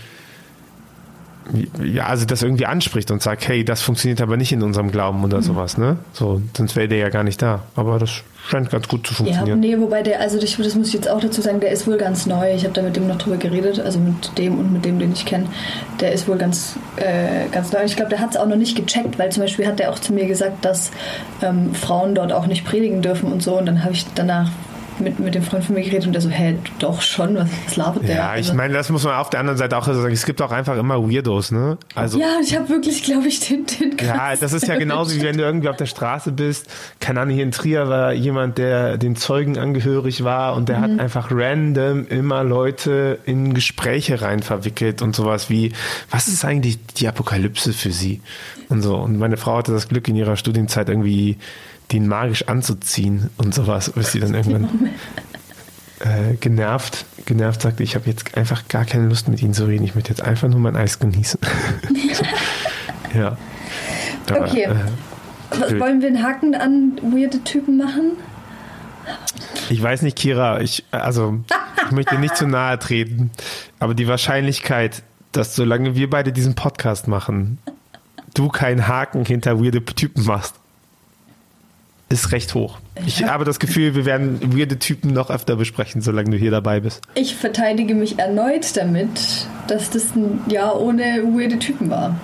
[1.83, 5.23] ja, also das irgendwie anspricht und sagt, hey, das funktioniert aber nicht in unserem Glauben
[5.23, 5.43] oder mhm.
[5.43, 5.97] sowas, ne?
[6.13, 7.63] So, sonst wäre der ja gar nicht da.
[7.75, 9.61] Aber das scheint ganz gut zu funktionieren.
[9.63, 11.87] Ja, nee, wobei der, also das, das muss ich jetzt auch dazu sagen, der ist
[11.87, 12.53] wohl ganz neu.
[12.53, 15.13] Ich habe da mit dem noch drüber geredet, also mit dem und mit dem, den
[15.13, 15.45] ich kenne.
[15.99, 17.83] Der ist wohl ganz, äh, ganz neu.
[17.83, 19.99] Ich glaube, der hat es auch noch nicht gecheckt, weil zum Beispiel hat der auch
[19.99, 20.91] zu mir gesagt, dass
[21.41, 23.57] ähm, Frauen dort auch nicht predigen dürfen und so.
[23.57, 24.51] Und dann habe ich danach
[25.01, 27.75] mit, mit dem Freund von mir geredet und der so, hä, doch schon, was, was
[27.75, 28.15] labert der?
[28.15, 30.13] Ja, ich Also- meine, das muss man auf der anderen Seite auch sagen.
[30.13, 31.77] Es gibt auch einfach immer Weirdos, ne?
[31.95, 35.21] Also, ja, ich habe wirklich, glaube ich, den, den Ja, das ist ja genauso wie
[35.21, 36.67] wenn du irgendwie auf der Straße bist.
[36.99, 40.81] Keine Ahnung, hier in Trier war jemand, der den Zeugen angehörig war und der Mhm.
[40.83, 45.73] hat einfach random immer Leute in Gespräche rein verwickelt und sowas wie,
[46.11, 48.21] was ist eigentlich die Apokalypse für sie?
[48.69, 48.95] Und so.
[48.97, 51.37] Und meine Frau hatte das Glück in ihrer Studienzeit irgendwie
[51.91, 54.89] den magisch anzuziehen und sowas, bis sie dann irgendwann
[55.99, 59.83] äh, genervt, genervt sagte, ich habe jetzt einfach gar keine Lust mit ihnen zu reden,
[59.83, 61.39] ich möchte jetzt einfach nur mein Eis genießen.
[63.15, 63.37] ja.
[64.29, 64.63] Aber, Okay.
[64.63, 64.75] äh,
[65.49, 68.11] Was, wollen wir einen Haken an weirde Typen machen?
[69.69, 71.39] Ich weiß nicht, Kira, ich, also,
[71.85, 73.31] ich möchte nicht zu nahe treten,
[73.79, 77.57] aber die Wahrscheinlichkeit, dass solange wir beide diesen Podcast machen,
[78.35, 80.55] du keinen Haken hinter weirde Typen machst,
[82.09, 82.79] ist recht hoch.
[83.05, 86.79] Ich habe das Gefühl, wir werden weirde Typen noch öfter besprechen, solange du hier dabei
[86.79, 87.01] bist.
[87.15, 92.15] Ich verteidige mich erneut damit, dass das ein Jahr ohne weirde Typen war.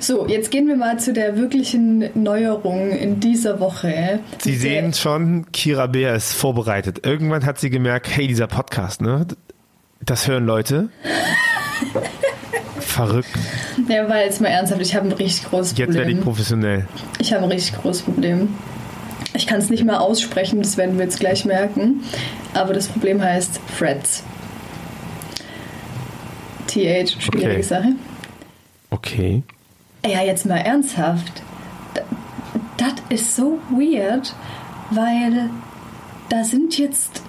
[0.00, 4.20] So, jetzt gehen wir mal zu der wirklichen Neuerung in dieser Woche.
[4.38, 7.04] Sie Der- sehen schon, Kira Bär ist vorbereitet.
[7.06, 9.26] Irgendwann hat sie gemerkt, hey, dieser Podcast, ne?
[10.04, 10.88] Das hören Leute.
[12.96, 13.28] Verrückt.
[13.88, 16.22] Ja, weil jetzt mal ernsthaft, ich habe ein richtig großes Jetzt werde ich Problem.
[16.24, 16.88] professionell.
[17.18, 18.54] Ich habe ein richtig großes Problem.
[19.34, 22.02] Ich kann es nicht mehr aussprechen, das werden wir jetzt gleich merken.
[22.54, 24.22] Aber das Problem heißt Freds.
[26.68, 27.62] TH, schwierige Okay.
[27.62, 27.88] Sache.
[28.90, 29.42] Okay.
[30.06, 31.42] Ja, jetzt mal ernsthaft.
[32.78, 34.34] Das ist so weird,
[34.90, 35.50] weil
[36.28, 37.22] da sind jetzt.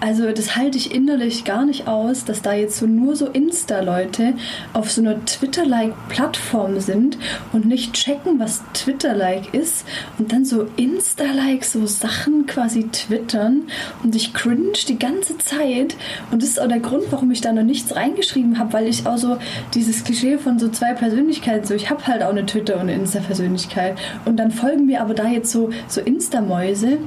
[0.00, 4.34] Also, das halte ich innerlich gar nicht aus, dass da jetzt so nur so Insta-Leute
[4.72, 7.18] auf so einer Twitter-like-Plattform sind
[7.52, 9.84] und nicht checken, was Twitter-like ist
[10.18, 13.62] und dann so Insta-like so Sachen quasi twittern
[14.04, 15.96] und ich cringe die ganze Zeit.
[16.30, 19.04] Und das ist auch der Grund, warum ich da noch nichts reingeschrieben habe, weil ich
[19.06, 19.38] auch so
[19.74, 22.94] dieses Klischee von so zwei Persönlichkeiten, so ich habe halt auch eine Twitter- und eine
[22.94, 26.98] Insta-Persönlichkeit und dann folgen mir aber da jetzt so, so Insta-Mäuse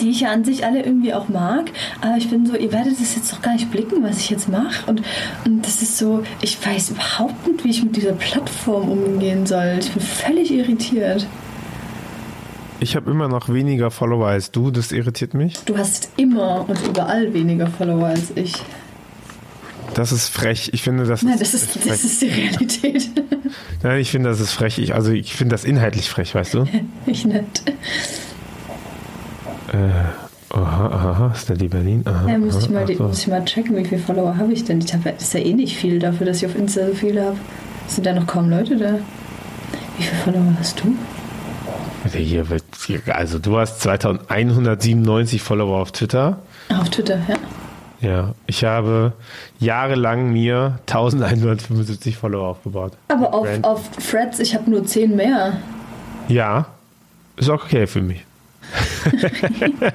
[0.00, 1.70] die ich ja an sich alle irgendwie auch mag,
[2.00, 4.48] aber ich bin so, ihr werdet das jetzt doch gar nicht blicken, was ich jetzt
[4.48, 5.02] mache und,
[5.44, 9.76] und das ist so, ich weiß überhaupt nicht, wie ich mit dieser Plattform umgehen soll.
[9.80, 11.26] Ich bin völlig irritiert.
[12.80, 15.58] Ich habe immer noch weniger Follower als du, das irritiert mich.
[15.64, 18.54] Du hast immer und überall weniger Follower als ich.
[19.94, 20.70] Das ist frech.
[20.72, 23.10] Ich finde, das, Nein, ist, das ist, das ist die Realität.
[23.82, 24.78] Nein, ich finde, das ist frech.
[24.78, 26.66] Ich, also ich finde das inhaltlich frech, weißt du?
[27.06, 27.62] ich nicht.
[29.74, 32.02] Äh, aha, aha, Steady Berlin.
[32.06, 33.04] Aha, Ja, muss, ich aha, mal, die, ach so.
[33.04, 34.78] muss ich mal checken, wie viele Follower habe ich denn?
[34.80, 37.24] Ich habe das ist ja eh nicht viel dafür, dass ich auf Insta so viele
[37.24, 37.36] habe.
[37.88, 38.94] Sind da noch kaum Leute da?
[39.96, 40.94] Wie viele Follower hast du?
[42.04, 42.64] Also Hier wird,
[43.08, 46.38] also du hast 2197 Follower auf Twitter.
[46.68, 47.36] Auf Twitter, ja.
[48.00, 49.14] Ja, ich habe
[49.58, 52.92] jahrelang mir 1175 Follower aufgebaut.
[53.08, 53.64] Aber auf, Brand.
[53.64, 55.54] auf Threads, ich habe nur 10 mehr.
[56.28, 56.66] Ja,
[57.36, 58.24] ist auch okay für mich.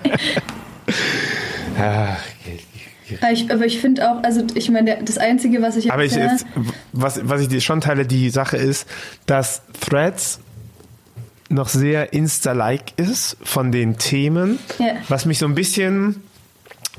[1.77, 2.17] Ach,
[3.21, 5.93] Aber ich, aber ich finde auch, also ich meine, das Einzige, was ich jetzt.
[5.93, 6.45] Aber ich, jetzt,
[6.91, 8.87] was, was ich dir schon teile, die Sache ist,
[9.25, 10.39] dass Threads
[11.49, 14.59] noch sehr Insta-like ist von den Themen.
[14.77, 14.93] Ja.
[15.07, 16.21] Was mich so ein bisschen,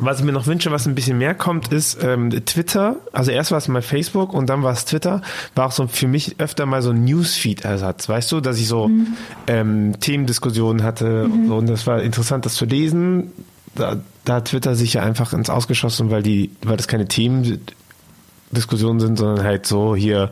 [0.01, 2.97] was ich mir noch wünsche, was ein bisschen mehr kommt, ist ähm, Twitter.
[3.13, 5.23] Also erst war es mal Facebook und dann war es Twitter.
[5.55, 8.91] War auch so für mich öfter mal so ein Newsfeed-Ersatz, weißt du, dass ich so
[9.47, 13.33] ähm, Themendiskussionen hatte und, so, und das war interessant, das zu lesen.
[13.75, 19.01] Da, da hat Twitter sich ja einfach ins Ausgeschossen, weil die, weil das keine Themendiskussionen
[19.01, 20.31] sind, sondern halt so hier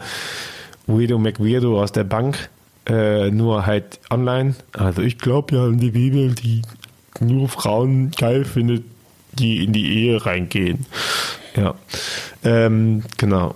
[0.87, 2.49] Weirdo McWeirdo aus der Bank,
[2.87, 4.55] äh, nur halt online.
[4.73, 6.63] Also ich glaube ja an die Bibel, die
[7.21, 8.85] nur Frauen geil findet,
[9.39, 10.87] die in die Ehe reingehen.
[11.57, 11.75] Ja,
[12.45, 13.55] ähm, genau.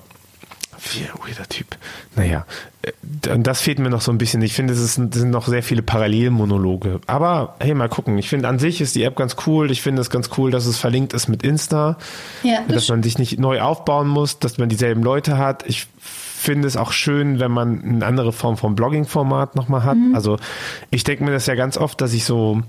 [0.90, 1.76] Wie ein weirder Typ.
[2.16, 2.44] Naja,
[2.82, 2.90] äh,
[3.38, 4.42] das fehlt mir noch so ein bisschen.
[4.42, 7.00] Ich finde, es sind noch sehr viele Parallelmonologe.
[7.06, 8.18] Aber hey, mal gucken.
[8.18, 9.70] Ich finde, an sich ist die App ganz cool.
[9.70, 11.98] Ich finde es ganz cool, dass es verlinkt ist mit Insta.
[12.42, 15.64] Ja, das dass man sich nicht neu aufbauen muss, dass man dieselben Leute hat.
[15.68, 19.96] Ich finde es auch schön, wenn man eine andere Form von Blogging-Format nochmal hat.
[19.96, 20.16] Mhm.
[20.16, 20.38] Also
[20.90, 22.62] ich denke mir das ja ganz oft, dass ich so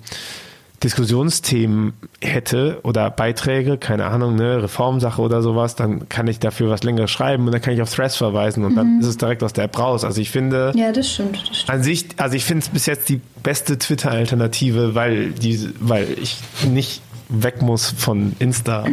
[0.84, 6.84] Diskussionsthemen hätte oder Beiträge, keine Ahnung, ne, Reformsache oder sowas, dann kann ich dafür was
[6.84, 9.54] länger schreiben und dann kann ich auf Threads verweisen und dann ist es direkt aus
[9.54, 10.04] der App raus.
[10.04, 10.80] Also ich finde, Mhm.
[10.80, 11.38] ja, das stimmt.
[11.50, 11.70] Das stimmt.
[11.70, 16.38] an sich, also ich finde es bis jetzt die beste Twitter-Alternative, weil die, weil ich
[16.70, 18.86] nicht weg muss von Insta.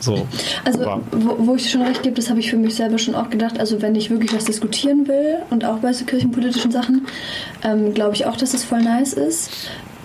[0.00, 0.26] So.
[0.64, 3.30] Also, wo, wo ich schon recht gebe, das habe ich für mich selber schon auch
[3.30, 3.58] gedacht.
[3.58, 7.06] Also, wenn ich wirklich was diskutieren will und auch bei so kirchenpolitischen Sachen,
[7.62, 9.50] ähm, glaube ich auch, dass es voll nice ist.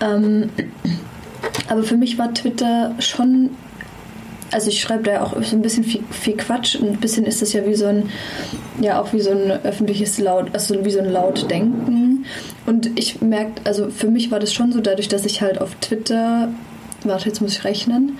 [0.00, 0.48] Ähm,
[1.68, 3.50] Aber für mich war Twitter schon
[4.52, 6.76] also ich schreibe da auch so ein bisschen viel, viel, Quatsch.
[6.76, 8.10] Ein bisschen ist das ja wie so ein,
[8.80, 12.26] ja auch wie so ein öffentliches Laut, also wie so ein Lautdenken.
[12.66, 15.74] Und ich merke, also für mich war das schon so, dadurch, dass ich halt auf
[15.76, 16.48] Twitter,
[17.04, 18.18] warte, jetzt muss ich rechnen,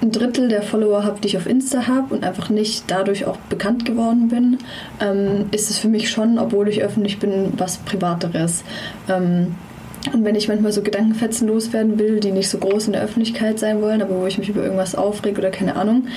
[0.00, 3.36] ein Drittel der Follower habe, die ich auf Insta habe und einfach nicht dadurch auch
[3.48, 4.58] bekannt geworden bin,
[5.00, 8.62] ähm, ist es für mich schon, obwohl ich öffentlich bin, was Privateres.
[9.08, 9.56] Ähm,
[10.12, 13.58] und wenn ich manchmal so Gedankenfetzen loswerden will, die nicht so groß in der Öffentlichkeit
[13.58, 16.08] sein wollen, aber wo ich mich über irgendwas aufrege oder keine Ahnung,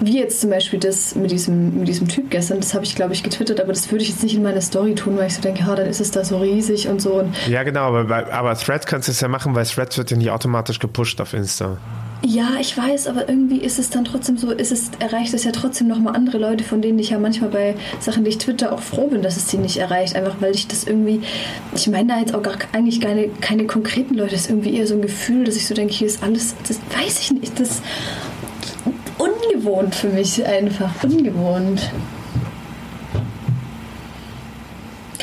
[0.00, 3.12] wie jetzt zum Beispiel das mit diesem, mit diesem Typ gestern, das habe ich, glaube
[3.12, 5.42] ich, getwittert, aber das würde ich jetzt nicht in meine Story tun, weil ich so
[5.42, 7.20] denke, ja, dann ist es da so riesig und so.
[7.20, 10.16] Und ja, genau, aber, aber Threads kannst du es ja machen, weil Threads wird ja
[10.16, 11.78] nicht automatisch gepusht auf Insta.
[12.26, 15.52] Ja, ich weiß, aber irgendwie ist es dann trotzdem so, ist es, erreicht es ja
[15.52, 18.80] trotzdem nochmal andere Leute, von denen ich ja manchmal bei Sachen, die ich twitter, auch
[18.80, 20.16] froh bin, dass es sie nicht erreicht.
[20.16, 21.20] Einfach weil ich das irgendwie,
[21.74, 24.86] ich meine da jetzt auch gar eigentlich keine, keine konkreten Leute, das ist irgendwie eher
[24.86, 27.68] so ein Gefühl, dass ich so denke, hier ist alles, das weiß ich nicht, das
[27.72, 27.82] ist
[29.18, 31.90] ungewohnt für mich einfach, ungewohnt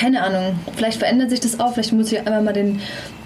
[0.02, 0.58] keine Ahnung.
[0.76, 1.74] Vielleicht verändert sich das auch.
[1.74, 2.80] Vielleicht muss ich einmal mal den,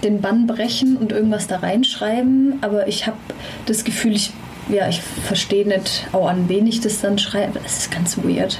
[0.03, 2.59] den Bann brechen und irgendwas da reinschreiben.
[2.61, 3.17] Aber ich habe
[3.65, 4.31] das Gefühl, ich,
[4.67, 7.59] ja, ich verstehe nicht, auch an wen ich das dann schreibe.
[7.63, 8.59] Das ist ganz weird.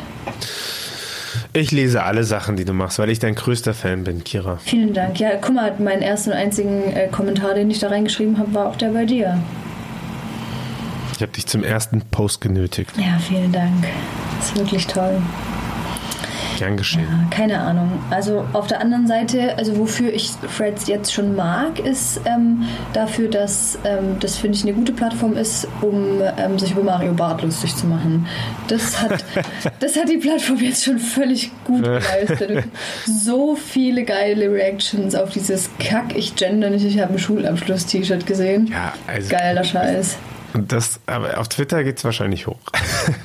[1.52, 4.60] Ich lese alle Sachen, die du machst, weil ich dein größter Fan bin, Kira.
[4.64, 5.20] Vielen Dank.
[5.20, 8.68] Ja, guck mal, meinen ersten und einzigen äh, Kommentar, den ich da reingeschrieben habe, war
[8.68, 9.38] auch der bei dir.
[11.14, 12.92] Ich habe dich zum ersten Post genötigt.
[12.98, 13.86] Ja, vielen Dank.
[14.38, 15.22] Das ist wirklich toll.
[16.58, 17.06] Gern geschehen.
[17.10, 17.92] Ja, keine Ahnung.
[18.10, 22.64] Also auf der anderen Seite, also wofür ich Threads jetzt schon mag, ist ähm,
[22.94, 27.14] dafür, dass ähm, das finde ich eine gute Plattform ist, um ähm, sich über Mario
[27.14, 28.28] Bart lustig zu machen.
[28.68, 29.24] Das hat,
[29.80, 32.66] das hat die Plattform jetzt schon völlig gut geleistet.
[33.06, 38.68] so viele geile Reactions auf dieses Kack, ich gender nicht, ich habe ein Schulabschluss-T-Shirt gesehen.
[38.68, 40.18] Ja, also Geiler Scheiß.
[40.54, 42.60] Das, aber auf Twitter geht es wahrscheinlich hoch.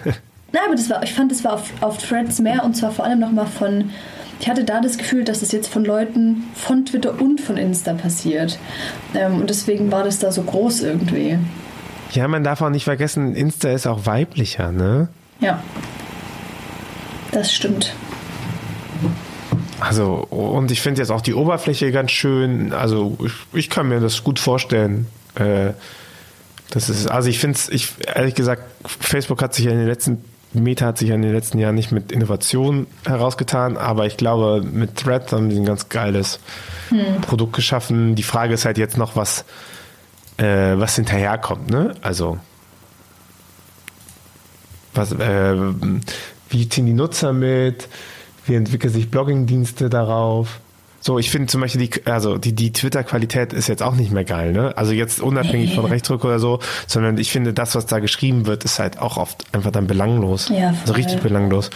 [0.52, 3.04] Nein, aber das war, ich fand, das war auf, auf Threads mehr und zwar vor
[3.04, 3.90] allem nochmal von.
[4.40, 7.92] Ich hatte da das Gefühl, dass es jetzt von Leuten von Twitter und von Insta
[7.92, 8.58] passiert.
[9.14, 11.38] Ähm, und deswegen war das da so groß irgendwie.
[12.12, 15.08] Ja, man darf auch nicht vergessen, Insta ist auch weiblicher, ne?
[15.40, 15.62] Ja.
[17.32, 17.92] Das stimmt.
[19.78, 22.72] Also, und ich finde jetzt auch die Oberfläche ganz schön.
[22.72, 25.06] Also, ich, ich kann mir das gut vorstellen.
[25.34, 25.72] Äh,
[26.70, 29.88] das ist, also ich finde es, ich, ehrlich gesagt, Facebook hat sich ja in den
[29.88, 34.62] letzten Meta hat sich in den letzten Jahren nicht mit Innovation herausgetan, aber ich glaube,
[34.62, 36.40] mit Thread haben sie ein ganz geiles
[36.88, 37.20] hm.
[37.20, 38.16] Produkt geschaffen.
[38.16, 39.44] Die Frage ist halt jetzt noch, was,
[40.38, 41.94] äh, was hinterherkommt, ne?
[42.02, 42.38] Also,
[44.92, 45.56] was, äh,
[46.48, 47.88] wie ziehen die Nutzer mit?
[48.46, 50.60] Wie entwickeln sich Blogging-Dienste darauf?
[51.02, 54.24] So, ich finde zum Beispiel die, also die, die Twitter-Qualität ist jetzt auch nicht mehr
[54.24, 54.76] geil, ne?
[54.76, 58.64] Also jetzt unabhängig von Rechtsdruck oder so, sondern ich finde, das, was da geschrieben wird,
[58.64, 60.50] ist halt auch oft einfach dann belanglos.
[60.50, 60.80] Ja, voll.
[60.82, 61.70] also richtig belanglos.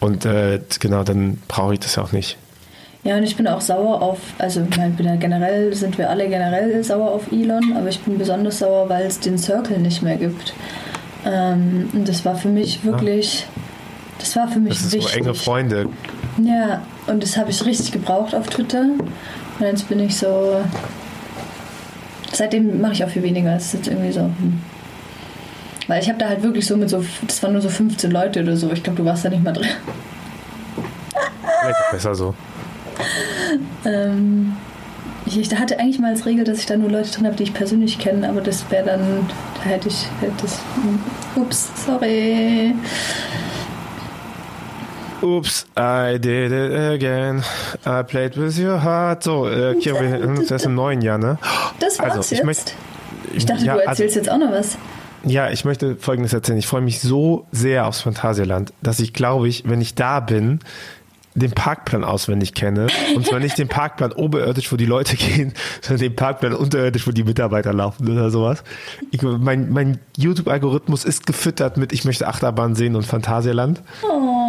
[0.00, 2.38] Und äh, genau, dann brauche ich das ja auch nicht.
[3.04, 6.28] Ja, und ich bin auch sauer auf, also ich bin ja generell, sind wir alle
[6.28, 10.16] generell sauer auf Elon, aber ich bin besonders sauer, weil es den Circle nicht mehr
[10.16, 10.54] gibt.
[11.26, 13.46] Ähm, und das war für mich wirklich,
[14.18, 15.12] das war für mich das ist wichtig.
[15.12, 15.88] So enge Freunde.
[16.38, 18.82] Ja, und das habe ich richtig gebraucht auf Twitter.
[18.82, 20.64] Und jetzt bin ich so.
[22.32, 23.54] Seitdem mache ich auch viel weniger.
[23.54, 24.20] Es ist jetzt irgendwie so.
[24.20, 24.60] Hm.
[25.88, 27.04] Weil ich habe da halt wirklich so mit so.
[27.26, 28.70] Das waren nur so 15 Leute oder so.
[28.72, 29.68] Ich glaube, du warst da nicht mal drin.
[31.60, 32.34] Vielleicht besser so.
[33.84, 34.56] ähm,
[35.26, 37.44] ich, ich hatte eigentlich mal als Regel, dass ich da nur Leute drin habe, die
[37.44, 39.28] ich persönlich kenne, aber das wäre dann.
[39.56, 40.06] Da hätte ich.
[40.20, 41.42] Hätte das, hm.
[41.42, 42.74] ups, sorry.
[45.22, 47.44] Oops, I did it again.
[47.86, 49.22] I played with your heart.
[49.22, 51.38] So, äh, Kira, wir haben uns erst im neuen Jahr, ne?
[51.78, 52.44] Das war's also, ich jetzt?
[52.44, 52.74] Möcht,
[53.32, 54.76] ich dachte, ja, du erzählst also, jetzt auch noch was.
[55.24, 56.58] Ja, ich möchte Folgendes erzählen.
[56.58, 60.58] Ich freue mich so sehr aufs Phantasialand, dass ich glaube ich, wenn ich da bin,
[61.34, 62.88] den Parkplan auswendig kenne.
[63.14, 67.12] Und zwar nicht den Parkplan oberirdisch, wo die Leute gehen, sondern den Parkplan unterirdisch, wo
[67.12, 68.64] die Mitarbeiter laufen oder sowas.
[69.10, 73.82] Ich, mein mein YouTube-Algorithmus ist gefüttert mit Ich möchte Achterbahn sehen und Phantasialand.
[74.02, 74.41] Oh.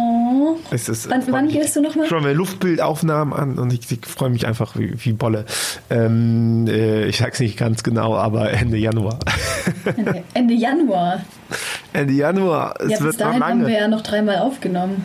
[0.74, 2.08] Es ist, wann, wann gehst du nochmal?
[2.08, 5.44] Schon mir Luftbildaufnahmen an und ich, ich freue mich einfach wie, wie Bolle.
[5.88, 9.20] Ähm, äh, ich sag's nicht ganz genau, aber Ende Januar.
[9.84, 11.20] Ende, Ende Januar?
[11.92, 12.74] Ende Januar.
[12.80, 15.04] Es ja, bis dahin haben wir ja noch dreimal aufgenommen.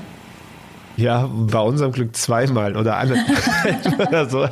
[0.98, 3.24] Ja, bei unserem Glück zweimal oder alle.
[4.00, 4.50] oder so.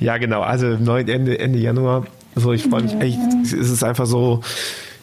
[0.00, 0.42] ja, genau.
[0.42, 2.04] Also Ende, Ende Januar.
[2.34, 3.18] So, ich freue mich echt.
[3.42, 4.42] Es ist einfach so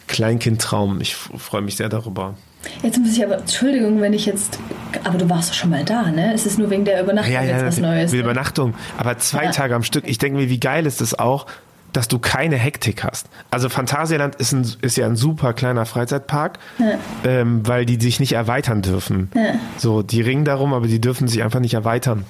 [0.06, 1.02] Kleinkindtraum.
[1.02, 2.36] Ich freue mich sehr darüber.
[2.82, 4.60] Jetzt muss ich aber, Entschuldigung, wenn ich jetzt,
[5.04, 6.34] aber du warst doch schon mal da, ne?
[6.34, 8.12] Es ist nur wegen der Übernachtung ja, ja, jetzt was Neues.
[8.12, 8.20] Ne?
[8.20, 9.52] Übernachtung, aber zwei ja.
[9.52, 10.08] Tage am Stück.
[10.08, 11.46] Ich denke mir, wie geil ist das auch,
[11.94, 13.28] dass du keine Hektik hast.
[13.52, 16.98] Also Phantasialand ist, ein, ist ja ein super kleiner Freizeitpark, ja.
[17.24, 19.32] ähm, weil die sich nicht erweitern dürfen.
[19.34, 19.56] Ja.
[19.78, 22.26] So, die ringen darum, aber die dürfen sich einfach nicht erweitern.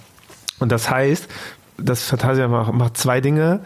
[0.59, 1.27] Und das heißt,
[1.77, 3.61] das Phantasialand macht, macht zwei Dinge.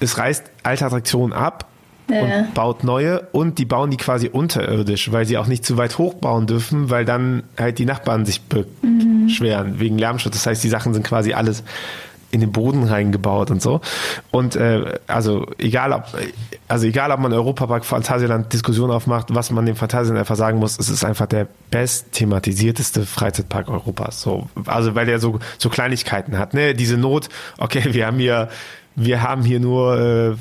[0.00, 1.66] Es reißt alte Attraktionen ab
[2.12, 2.22] ja.
[2.22, 5.98] und baut neue und die bauen die quasi unterirdisch, weil sie auch nicht zu weit
[5.98, 8.40] hoch bauen dürfen, weil dann halt die Nachbarn sich
[8.82, 9.26] mhm.
[9.26, 10.34] beschweren wegen Lärmschutz.
[10.34, 11.62] Das heißt, die Sachen sind quasi alles
[12.32, 13.82] in den Boden reingebaut und so.
[14.30, 16.06] Und äh, also egal ob
[16.66, 20.78] also egal ob man Europapark Phantasialand Diskussion aufmacht, was man dem Phantasialand einfach sagen muss,
[20.78, 24.22] es ist einfach der best thematisierteste Freizeitpark Europas.
[24.22, 26.74] So also weil er so so Kleinigkeiten hat, ne?
[26.74, 28.48] Diese Not, okay, wir haben hier
[28.96, 30.34] wir haben hier nur äh,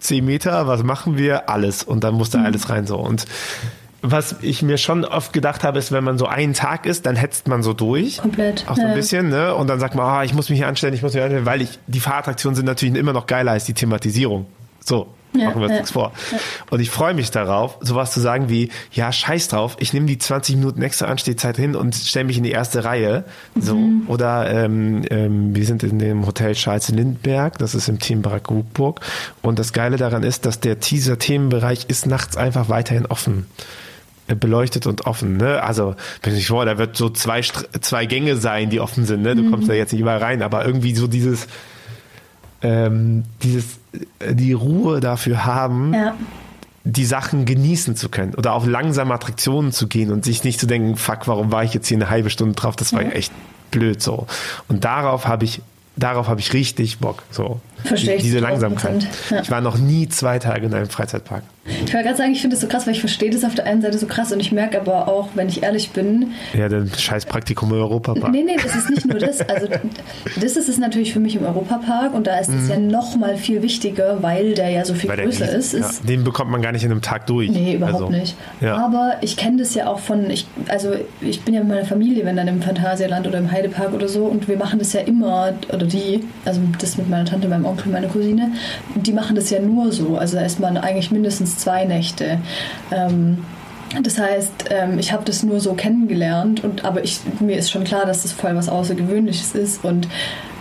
[0.00, 1.48] 10 äh, Meter, was machen wir?
[1.48, 1.82] Alles.
[1.82, 2.46] Und dann muss da mhm.
[2.46, 2.96] alles rein so.
[2.96, 3.26] Und
[4.02, 7.16] was ich mir schon oft gedacht habe, ist, wenn man so einen Tag ist, dann
[7.16, 8.18] hetzt man so durch.
[8.18, 8.64] Komplett.
[8.68, 9.54] Auch so ein bisschen, ne?
[9.54, 11.60] Und dann sagt man, ah, ich muss mich hier anstellen, ich muss mich anstellen, weil
[11.60, 14.46] ich, die Fahrattraktionen sind natürlich immer noch geiler als die Thematisierung.
[14.82, 15.08] So.
[15.32, 16.12] Ja, machen wir uns ja, nichts vor.
[16.32, 16.38] Ja.
[16.70, 20.18] Und ich freue mich darauf, sowas zu sagen wie, ja, scheiß drauf, ich nehme die
[20.18, 23.24] 20 Minuten extra Anstehzeit hin und stelle mich in die erste Reihe.
[23.54, 23.76] So.
[23.76, 24.04] Mhm.
[24.08, 29.00] Oder ähm, ähm, wir sind in dem Hotel Charles Lindberg, das ist im Themenbereich Gugburg.
[29.42, 33.46] Und das Geile daran ist, dass der Teaser-Themenbereich ist nachts einfach weiterhin offen
[34.26, 35.36] äh, beleuchtet und offen.
[35.36, 35.62] Ne?
[35.62, 39.22] Also, wenn ich vor, da wird so zwei, zwei Gänge sein, die offen sind.
[39.22, 39.36] Ne?
[39.36, 39.50] Du mhm.
[39.52, 41.46] kommst da jetzt nicht überall rein, aber irgendwie so dieses,
[42.62, 43.78] ähm, dieses,
[44.18, 46.14] äh, die Ruhe dafür haben, ja.
[46.84, 50.66] die Sachen genießen zu können oder auf langsame Attraktionen zu gehen und sich nicht zu
[50.66, 52.76] denken, fuck, warum war ich jetzt hier eine halbe Stunde drauf?
[52.76, 53.32] Das war ja echt
[53.70, 54.26] blöd so.
[54.68, 55.62] Und darauf habe ich
[55.96, 57.22] darauf habe ich richtig Bock.
[57.30, 57.60] So.
[57.84, 58.22] Verstehe ich.
[58.22, 59.06] Diese Langsamkeit.
[59.30, 59.40] Ja.
[59.40, 61.42] Ich war noch nie zwei Tage in einem Freizeitpark.
[61.66, 63.66] Ich wollte gerade sagen, ich finde das so krass, weil ich verstehe das auf der
[63.66, 66.32] einen Seite so krass und ich merke aber auch, wenn ich ehrlich bin.
[66.54, 68.32] Ja, der scheiß Praktikum im Europapark.
[68.32, 69.40] Nee, nee, das ist nicht nur das.
[69.42, 69.68] Also,
[70.40, 72.70] das ist es natürlich für mich im Europapark und da ist es mhm.
[72.70, 76.00] ja noch mal viel wichtiger, weil der ja so viel weil größer ist, ist.
[76.00, 77.50] Ja, den bekommt man gar nicht in einem Tag durch.
[77.50, 78.36] Nee, überhaupt also, nicht.
[78.60, 78.76] Ja.
[78.76, 82.24] Aber ich kenne das ja auch von, ich, also ich bin ja mit meiner Familie,
[82.24, 85.52] wenn dann im Phantasialand oder im Heidepark oder so und wir machen das ja immer,
[85.68, 88.52] oder die, also das mit meiner Tante, meinem Onkel, meiner Cousine,
[88.94, 90.16] die machen das ja nur so.
[90.16, 92.38] Also da ist man eigentlich mindestens zwei Nächte.
[92.90, 93.38] Ähm,
[94.02, 97.84] das heißt, ähm, ich habe das nur so kennengelernt, und, aber ich, mir ist schon
[97.84, 100.06] klar, dass das voll was Außergewöhnliches ist und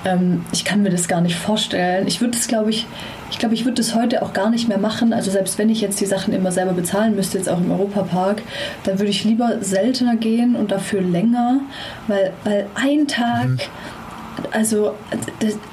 [0.05, 2.07] ähm, ich kann mir das gar nicht vorstellen.
[2.07, 2.87] Ich würde das, glaube ich,
[3.29, 5.13] ich glaube, ich würde das heute auch gar nicht mehr machen.
[5.13, 8.41] Also selbst wenn ich jetzt die Sachen immer selber bezahlen müsste, jetzt auch im Europapark,
[8.83, 11.59] dann würde ich lieber seltener gehen und dafür länger,
[12.07, 13.47] weil, weil ein Tag...
[13.47, 13.59] Mhm
[14.51, 14.95] also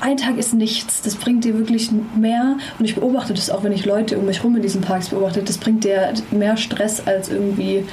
[0.01, 1.03] ein Tag ist nichts.
[1.03, 2.57] Das bringt dir wirklich mehr.
[2.79, 5.43] Und ich beobachte das auch, wenn ich Leute um mich rum in diesen Parks beobachte.
[5.43, 7.85] Das bringt dir mehr Stress als irgendwie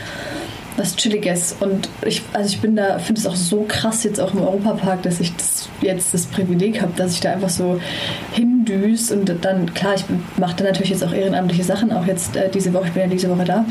[0.77, 1.55] was Chilliges.
[1.59, 5.03] Und ich, also ich bin da, finde es auch so krass jetzt auch im Europapark,
[5.03, 7.79] dass ich das jetzt das Privileg habe, dass ich da einfach so
[8.31, 10.05] hindüs und dann, klar, ich
[10.37, 13.09] mache da natürlich jetzt auch ehrenamtliche Sachen, auch jetzt äh, diese Woche, ich bin ja
[13.09, 13.65] diese Woche da.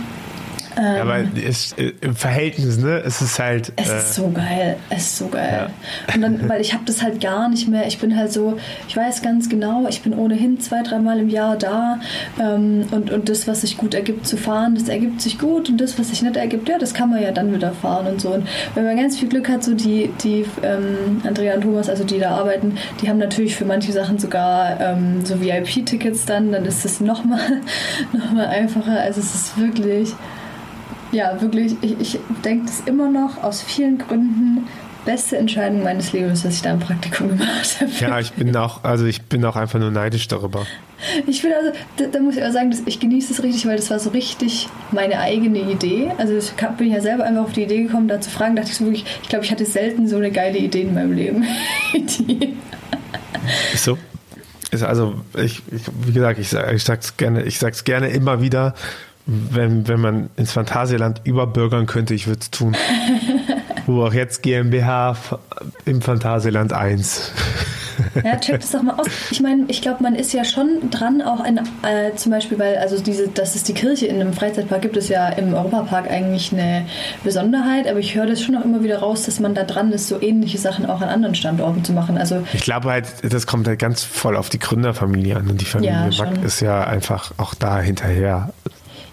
[0.76, 3.02] Ähm, ja, aber es, äh, im Verhältnis, ne?
[3.04, 3.72] Es ist halt.
[3.76, 4.76] Es äh, ist so geil.
[4.90, 5.68] Es ist so geil.
[5.68, 6.14] Ja.
[6.14, 7.86] Und dann, weil ich habe das halt gar nicht mehr.
[7.86, 8.58] Ich bin halt so,
[8.88, 12.00] ich weiß ganz genau, ich bin ohnehin zwei, dreimal im Jahr da.
[12.40, 15.68] Ähm, und, und das, was sich gut ergibt zu fahren, das ergibt sich gut.
[15.68, 18.20] Und das, was sich nicht ergibt, ja, das kann man ja dann wieder fahren und
[18.20, 18.32] so.
[18.32, 22.04] Und wenn man ganz viel Glück hat, so die, die ähm, Andrea und Thomas, also
[22.04, 26.64] die da arbeiten, die haben natürlich für manche Sachen sogar ähm, so VIP-Tickets dann, dann
[26.64, 27.60] ist es nochmal
[28.12, 29.00] noch mal einfacher.
[29.00, 30.14] Also es ist wirklich
[31.12, 34.66] ja, wirklich, ich, ich denke das immer noch aus vielen Gründen
[35.04, 37.90] beste Entscheidung meines Lebens, dass ich da ein Praktikum gemacht habe.
[38.00, 40.66] Ja, ich bin auch, also ich bin auch einfach nur neidisch darüber.
[41.26, 43.76] Ich bin also, da, da muss ich auch sagen, dass ich genieße es richtig, weil
[43.76, 46.12] das war so richtig meine eigene Idee.
[46.18, 48.76] Also ich bin ja selber einfach auf die Idee gekommen, da zu fragen, dachte ich
[48.76, 51.44] so wirklich, ich glaube, ich hatte selten so eine geile Idee in meinem Leben.
[53.74, 53.98] So.
[54.70, 58.74] Ist also, ich, ich, wie gesagt, ich, ich sag's gerne, ich sag's gerne immer wieder,
[59.26, 62.76] wenn, wenn man ins Phantasialand überbürgern könnte, ich würde es tun.
[63.86, 65.16] Wo auch jetzt GmbH
[65.84, 67.32] im Phantasialand 1.
[68.24, 69.06] Ja, check das doch mal aus.
[69.30, 72.76] Ich meine, ich glaube, man ist ja schon dran, auch ein, äh, zum Beispiel, weil,
[72.76, 76.52] also diese, dass es die Kirche in einem Freizeitpark gibt, ist ja im Europapark eigentlich
[76.52, 76.86] eine
[77.24, 80.08] Besonderheit, aber ich höre das schon auch immer wieder raus, dass man da dran ist,
[80.08, 82.18] so ähnliche Sachen auch an anderen Standorten zu machen.
[82.18, 85.64] Also ich glaube halt, das kommt halt ganz voll auf die Gründerfamilie an und die
[85.64, 88.52] Familie ja, Mack ist ja einfach auch da hinterher.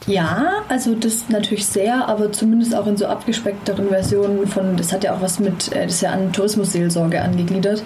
[0.08, 5.04] Ja, also das natürlich sehr, aber zumindest auch in so abgespeckteren Versionen von, das hat
[5.04, 7.84] ja auch was mit, äh, das ist ja an Tourismusseelsorge angegliedert.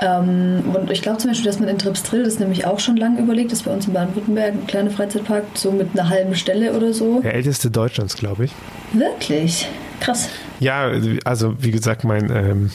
[0.00, 3.20] Ähm, und ich glaube zum Beispiel, dass man in Tripsdrill das nämlich auch schon lange
[3.20, 6.72] überlegt, das ist bei uns in Baden-Württemberg ein kleiner Freizeitpark, so mit einer halben Stelle
[6.72, 7.20] oder so.
[7.20, 8.52] Der älteste Deutschlands, glaube ich.
[8.92, 9.68] Wirklich?
[10.00, 10.28] Krass.
[10.60, 10.90] Ja,
[11.24, 12.70] also wie gesagt, mein, ähm,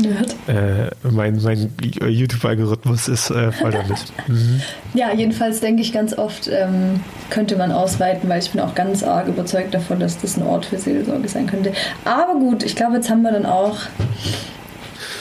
[0.00, 0.34] Nerd.
[0.48, 3.98] Äh, mein mein YouTube-Algorithmus ist äh, voll damit.
[4.26, 4.62] Mhm.
[4.94, 9.02] Ja, jedenfalls denke ich ganz oft, ähm, könnte man ausweiten, weil ich bin auch ganz
[9.02, 11.72] arg überzeugt davon, dass das ein Ort für Seelsorge sein könnte.
[12.04, 13.80] Aber gut, ich glaube, jetzt haben wir dann auch.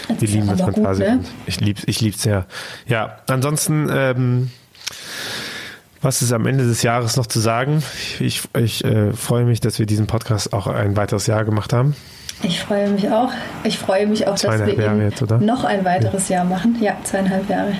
[0.07, 1.03] Ist lieben das Fantasie.
[1.03, 1.19] ne?
[1.45, 2.45] Ich lieb's, ich lieb's sehr.
[2.87, 4.51] Ja, ansonsten, ähm,
[6.01, 7.83] was ist am Ende des Jahres noch zu sagen?
[8.19, 11.95] Ich, ich äh, freue mich, dass wir diesen Podcast auch ein weiteres Jahr gemacht haben.
[12.43, 13.31] Ich freue mich auch.
[13.63, 16.77] Ich freue mich auch, dass wir Jahre jetzt, noch ein weiteres Jahr machen.
[16.81, 17.73] Ja, zweieinhalb Jahre.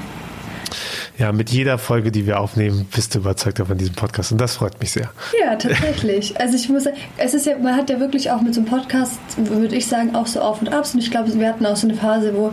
[1.17, 4.55] Ja, mit jeder Folge, die wir aufnehmen, bist du überzeugt von diesem Podcast und das
[4.55, 5.11] freut mich sehr.
[5.39, 6.33] Ja, tatsächlich.
[6.39, 8.69] Also ich muss sagen, es ist ja, man hat ja wirklich auch mit so einem
[8.69, 10.95] Podcast, würde ich sagen, auch so Auf und Abs.
[10.95, 12.51] Und ich glaube, wir hatten auch so eine Phase, wo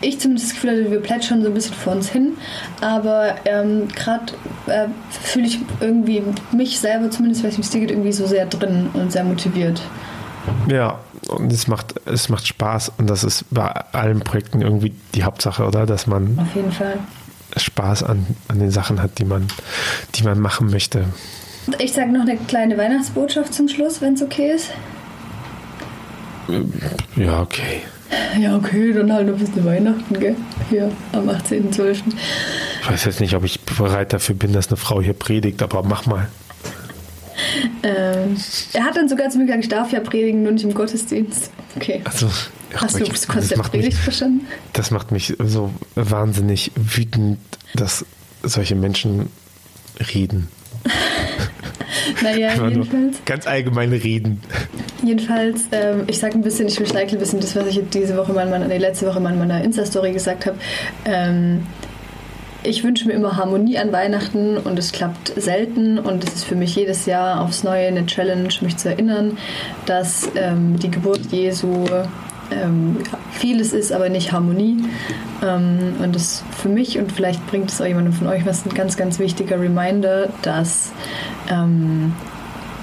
[0.00, 2.32] ich zumindest das Gefühl hatte, wir plätschern so ein bisschen vor uns hin.
[2.80, 4.32] Aber ähm, gerade
[4.66, 4.88] äh,
[5.22, 6.22] fühle ich irgendwie
[6.52, 9.80] mich selber, zumindest, weil es mir geht, irgendwie so sehr drin und sehr motiviert.
[10.68, 10.98] Ja,
[11.28, 15.64] und es macht, es macht Spaß und das ist bei allen Projekten irgendwie die Hauptsache,
[15.64, 15.86] oder?
[15.86, 16.98] Dass man Auf jeden Fall.
[17.56, 19.46] Spaß an, an den Sachen hat, die man,
[20.14, 21.04] die man machen möchte.
[21.66, 24.70] Und Ich sage noch eine kleine Weihnachtsbotschaft zum Schluss, wenn es okay ist.
[27.16, 27.82] Ja, okay.
[28.38, 30.36] Ja, okay, dann halt noch ein bisschen Weihnachten, gell?
[30.68, 32.02] Hier am 18.12.
[32.82, 35.82] Ich weiß jetzt nicht, ob ich bereit dafür bin, dass eine Frau hier predigt, aber
[35.82, 36.28] mach mal.
[37.82, 38.36] Ähm,
[38.72, 41.50] er hat dann sogar zu mir gesagt, ich darf ja predigen, nur nicht im Gottesdienst.
[41.76, 42.00] Okay.
[42.04, 42.28] Also,
[42.74, 44.46] Hast du das Konzept Predigt verstanden?
[44.72, 47.38] das macht mich so wahnsinnig wütend,
[47.74, 48.04] dass
[48.42, 49.28] solche Menschen
[50.14, 50.48] reden.
[52.22, 53.16] Naja, Einfach jedenfalls.
[53.24, 54.40] ganz allgemein reden.
[55.02, 58.32] Jedenfalls, ähm, ich sage ein bisschen, ich recycle ein bisschen das, was ich diese Woche
[58.32, 60.58] mal in meiner, nee, letzte Woche mal in meiner Insta-Story gesagt habe.
[61.04, 61.66] Ähm,
[62.64, 66.56] ich wünsche mir immer Harmonie an Weihnachten und es klappt selten und es ist für
[66.56, 69.38] mich jedes Jahr aufs Neue eine Challenge, mich zu erinnern,
[69.86, 71.86] dass ähm, die Geburt Jesu
[72.50, 72.98] ähm,
[73.32, 74.78] vieles ist, aber nicht Harmonie.
[75.42, 78.74] Ähm, und das für mich und vielleicht bringt es auch jemandem von euch was ein
[78.74, 80.92] ganz, ganz wichtiger Reminder, dass
[81.50, 82.14] ähm,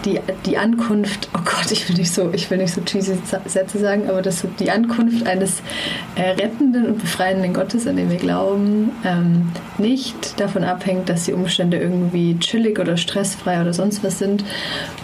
[0.06, 3.80] die, die Ankunft, oh Gott, ich will nicht so, ich will nicht so cheesy Sätze
[3.80, 5.62] sagen, aber dass so die Ankunft eines
[6.16, 11.34] äh, rettenden und befreienden Gottes, an den wir glauben, ähm, nicht davon abhängt, dass die
[11.34, 14.44] Umstände irgendwie chillig oder stressfrei oder sonst was sind.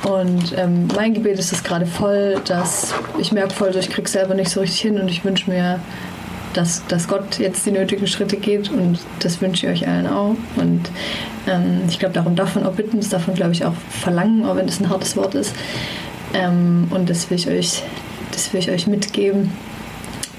[0.03, 4.33] Und ähm, mein Gebet ist es gerade voll, dass ich merke voll, ich krieg selber
[4.33, 5.79] nicht so richtig hin und ich wünsche mir,
[6.57, 10.35] dass, dass Gott jetzt die nötigen Schritte geht und das wünsche ich euch allen auch.
[10.55, 10.89] Und
[11.47, 14.55] ähm, ich glaube, darum darf auch bitten, das darf man, glaube ich, auch verlangen, auch
[14.55, 15.53] wenn das ein hartes Wort ist.
[16.33, 17.83] Ähm, und das will ich euch,
[18.31, 19.51] das will ich euch mitgeben,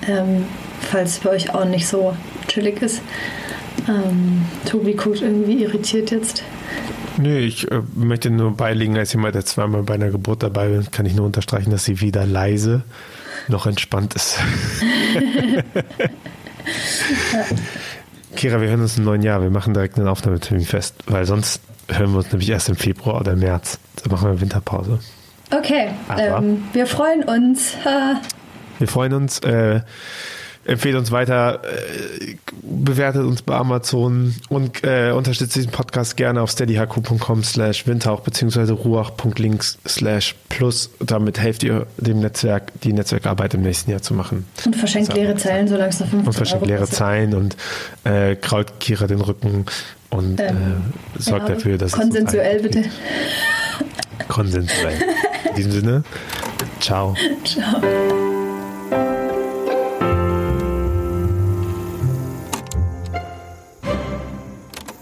[0.08, 0.44] ähm,
[0.80, 2.16] falls es bei euch auch nicht so
[2.48, 3.00] chillig ist.
[3.88, 6.42] Ähm, Tobi guckt irgendwie irritiert jetzt.
[7.16, 10.90] Nö, ich äh, möchte nur beilegen, als jemand, der zweimal bei einer Geburt dabei ist,
[10.90, 12.82] kann ich nur unterstreichen, dass sie weder leise
[13.49, 14.38] noch entspannt ist.
[18.36, 19.42] Kira, wir hören uns im neuen Jahr.
[19.42, 23.20] Wir machen direkt einen Aufnahmetermin fest, weil sonst hören wir uns nämlich erst im Februar
[23.20, 23.78] oder März.
[24.03, 25.01] Da machen wir Winterpause.
[25.51, 27.74] Okay, ähm, wir freuen uns.
[27.84, 28.20] Ha.
[28.78, 29.40] Wir freuen uns.
[29.40, 29.80] Äh,
[30.68, 36.50] empfehlt uns weiter, äh, bewertet uns bei Amazon und äh, unterstützt diesen Podcast gerne auf
[36.50, 40.90] steadyhq.com slash windhauch beziehungsweise ruach.links slash plus.
[41.00, 44.46] Damit helft ihr dem Netzwerk, die Netzwerkarbeit im nächsten Jahr zu machen.
[44.64, 46.98] Und verschenkt leere Zeilen, solange es noch 15 Und verschenkt Euro leere kostet.
[46.98, 47.56] Zeilen und
[48.04, 49.64] äh, kraut Kira den Rücken
[50.10, 50.56] und Ähm,
[51.18, 52.90] äh, sorgt ja, dafür, dass es Konsensuell gut bitte.
[54.28, 54.98] Konsensuell.
[55.50, 56.04] In diesem Sinne,
[56.80, 57.14] ciao.
[57.44, 58.27] Ciao.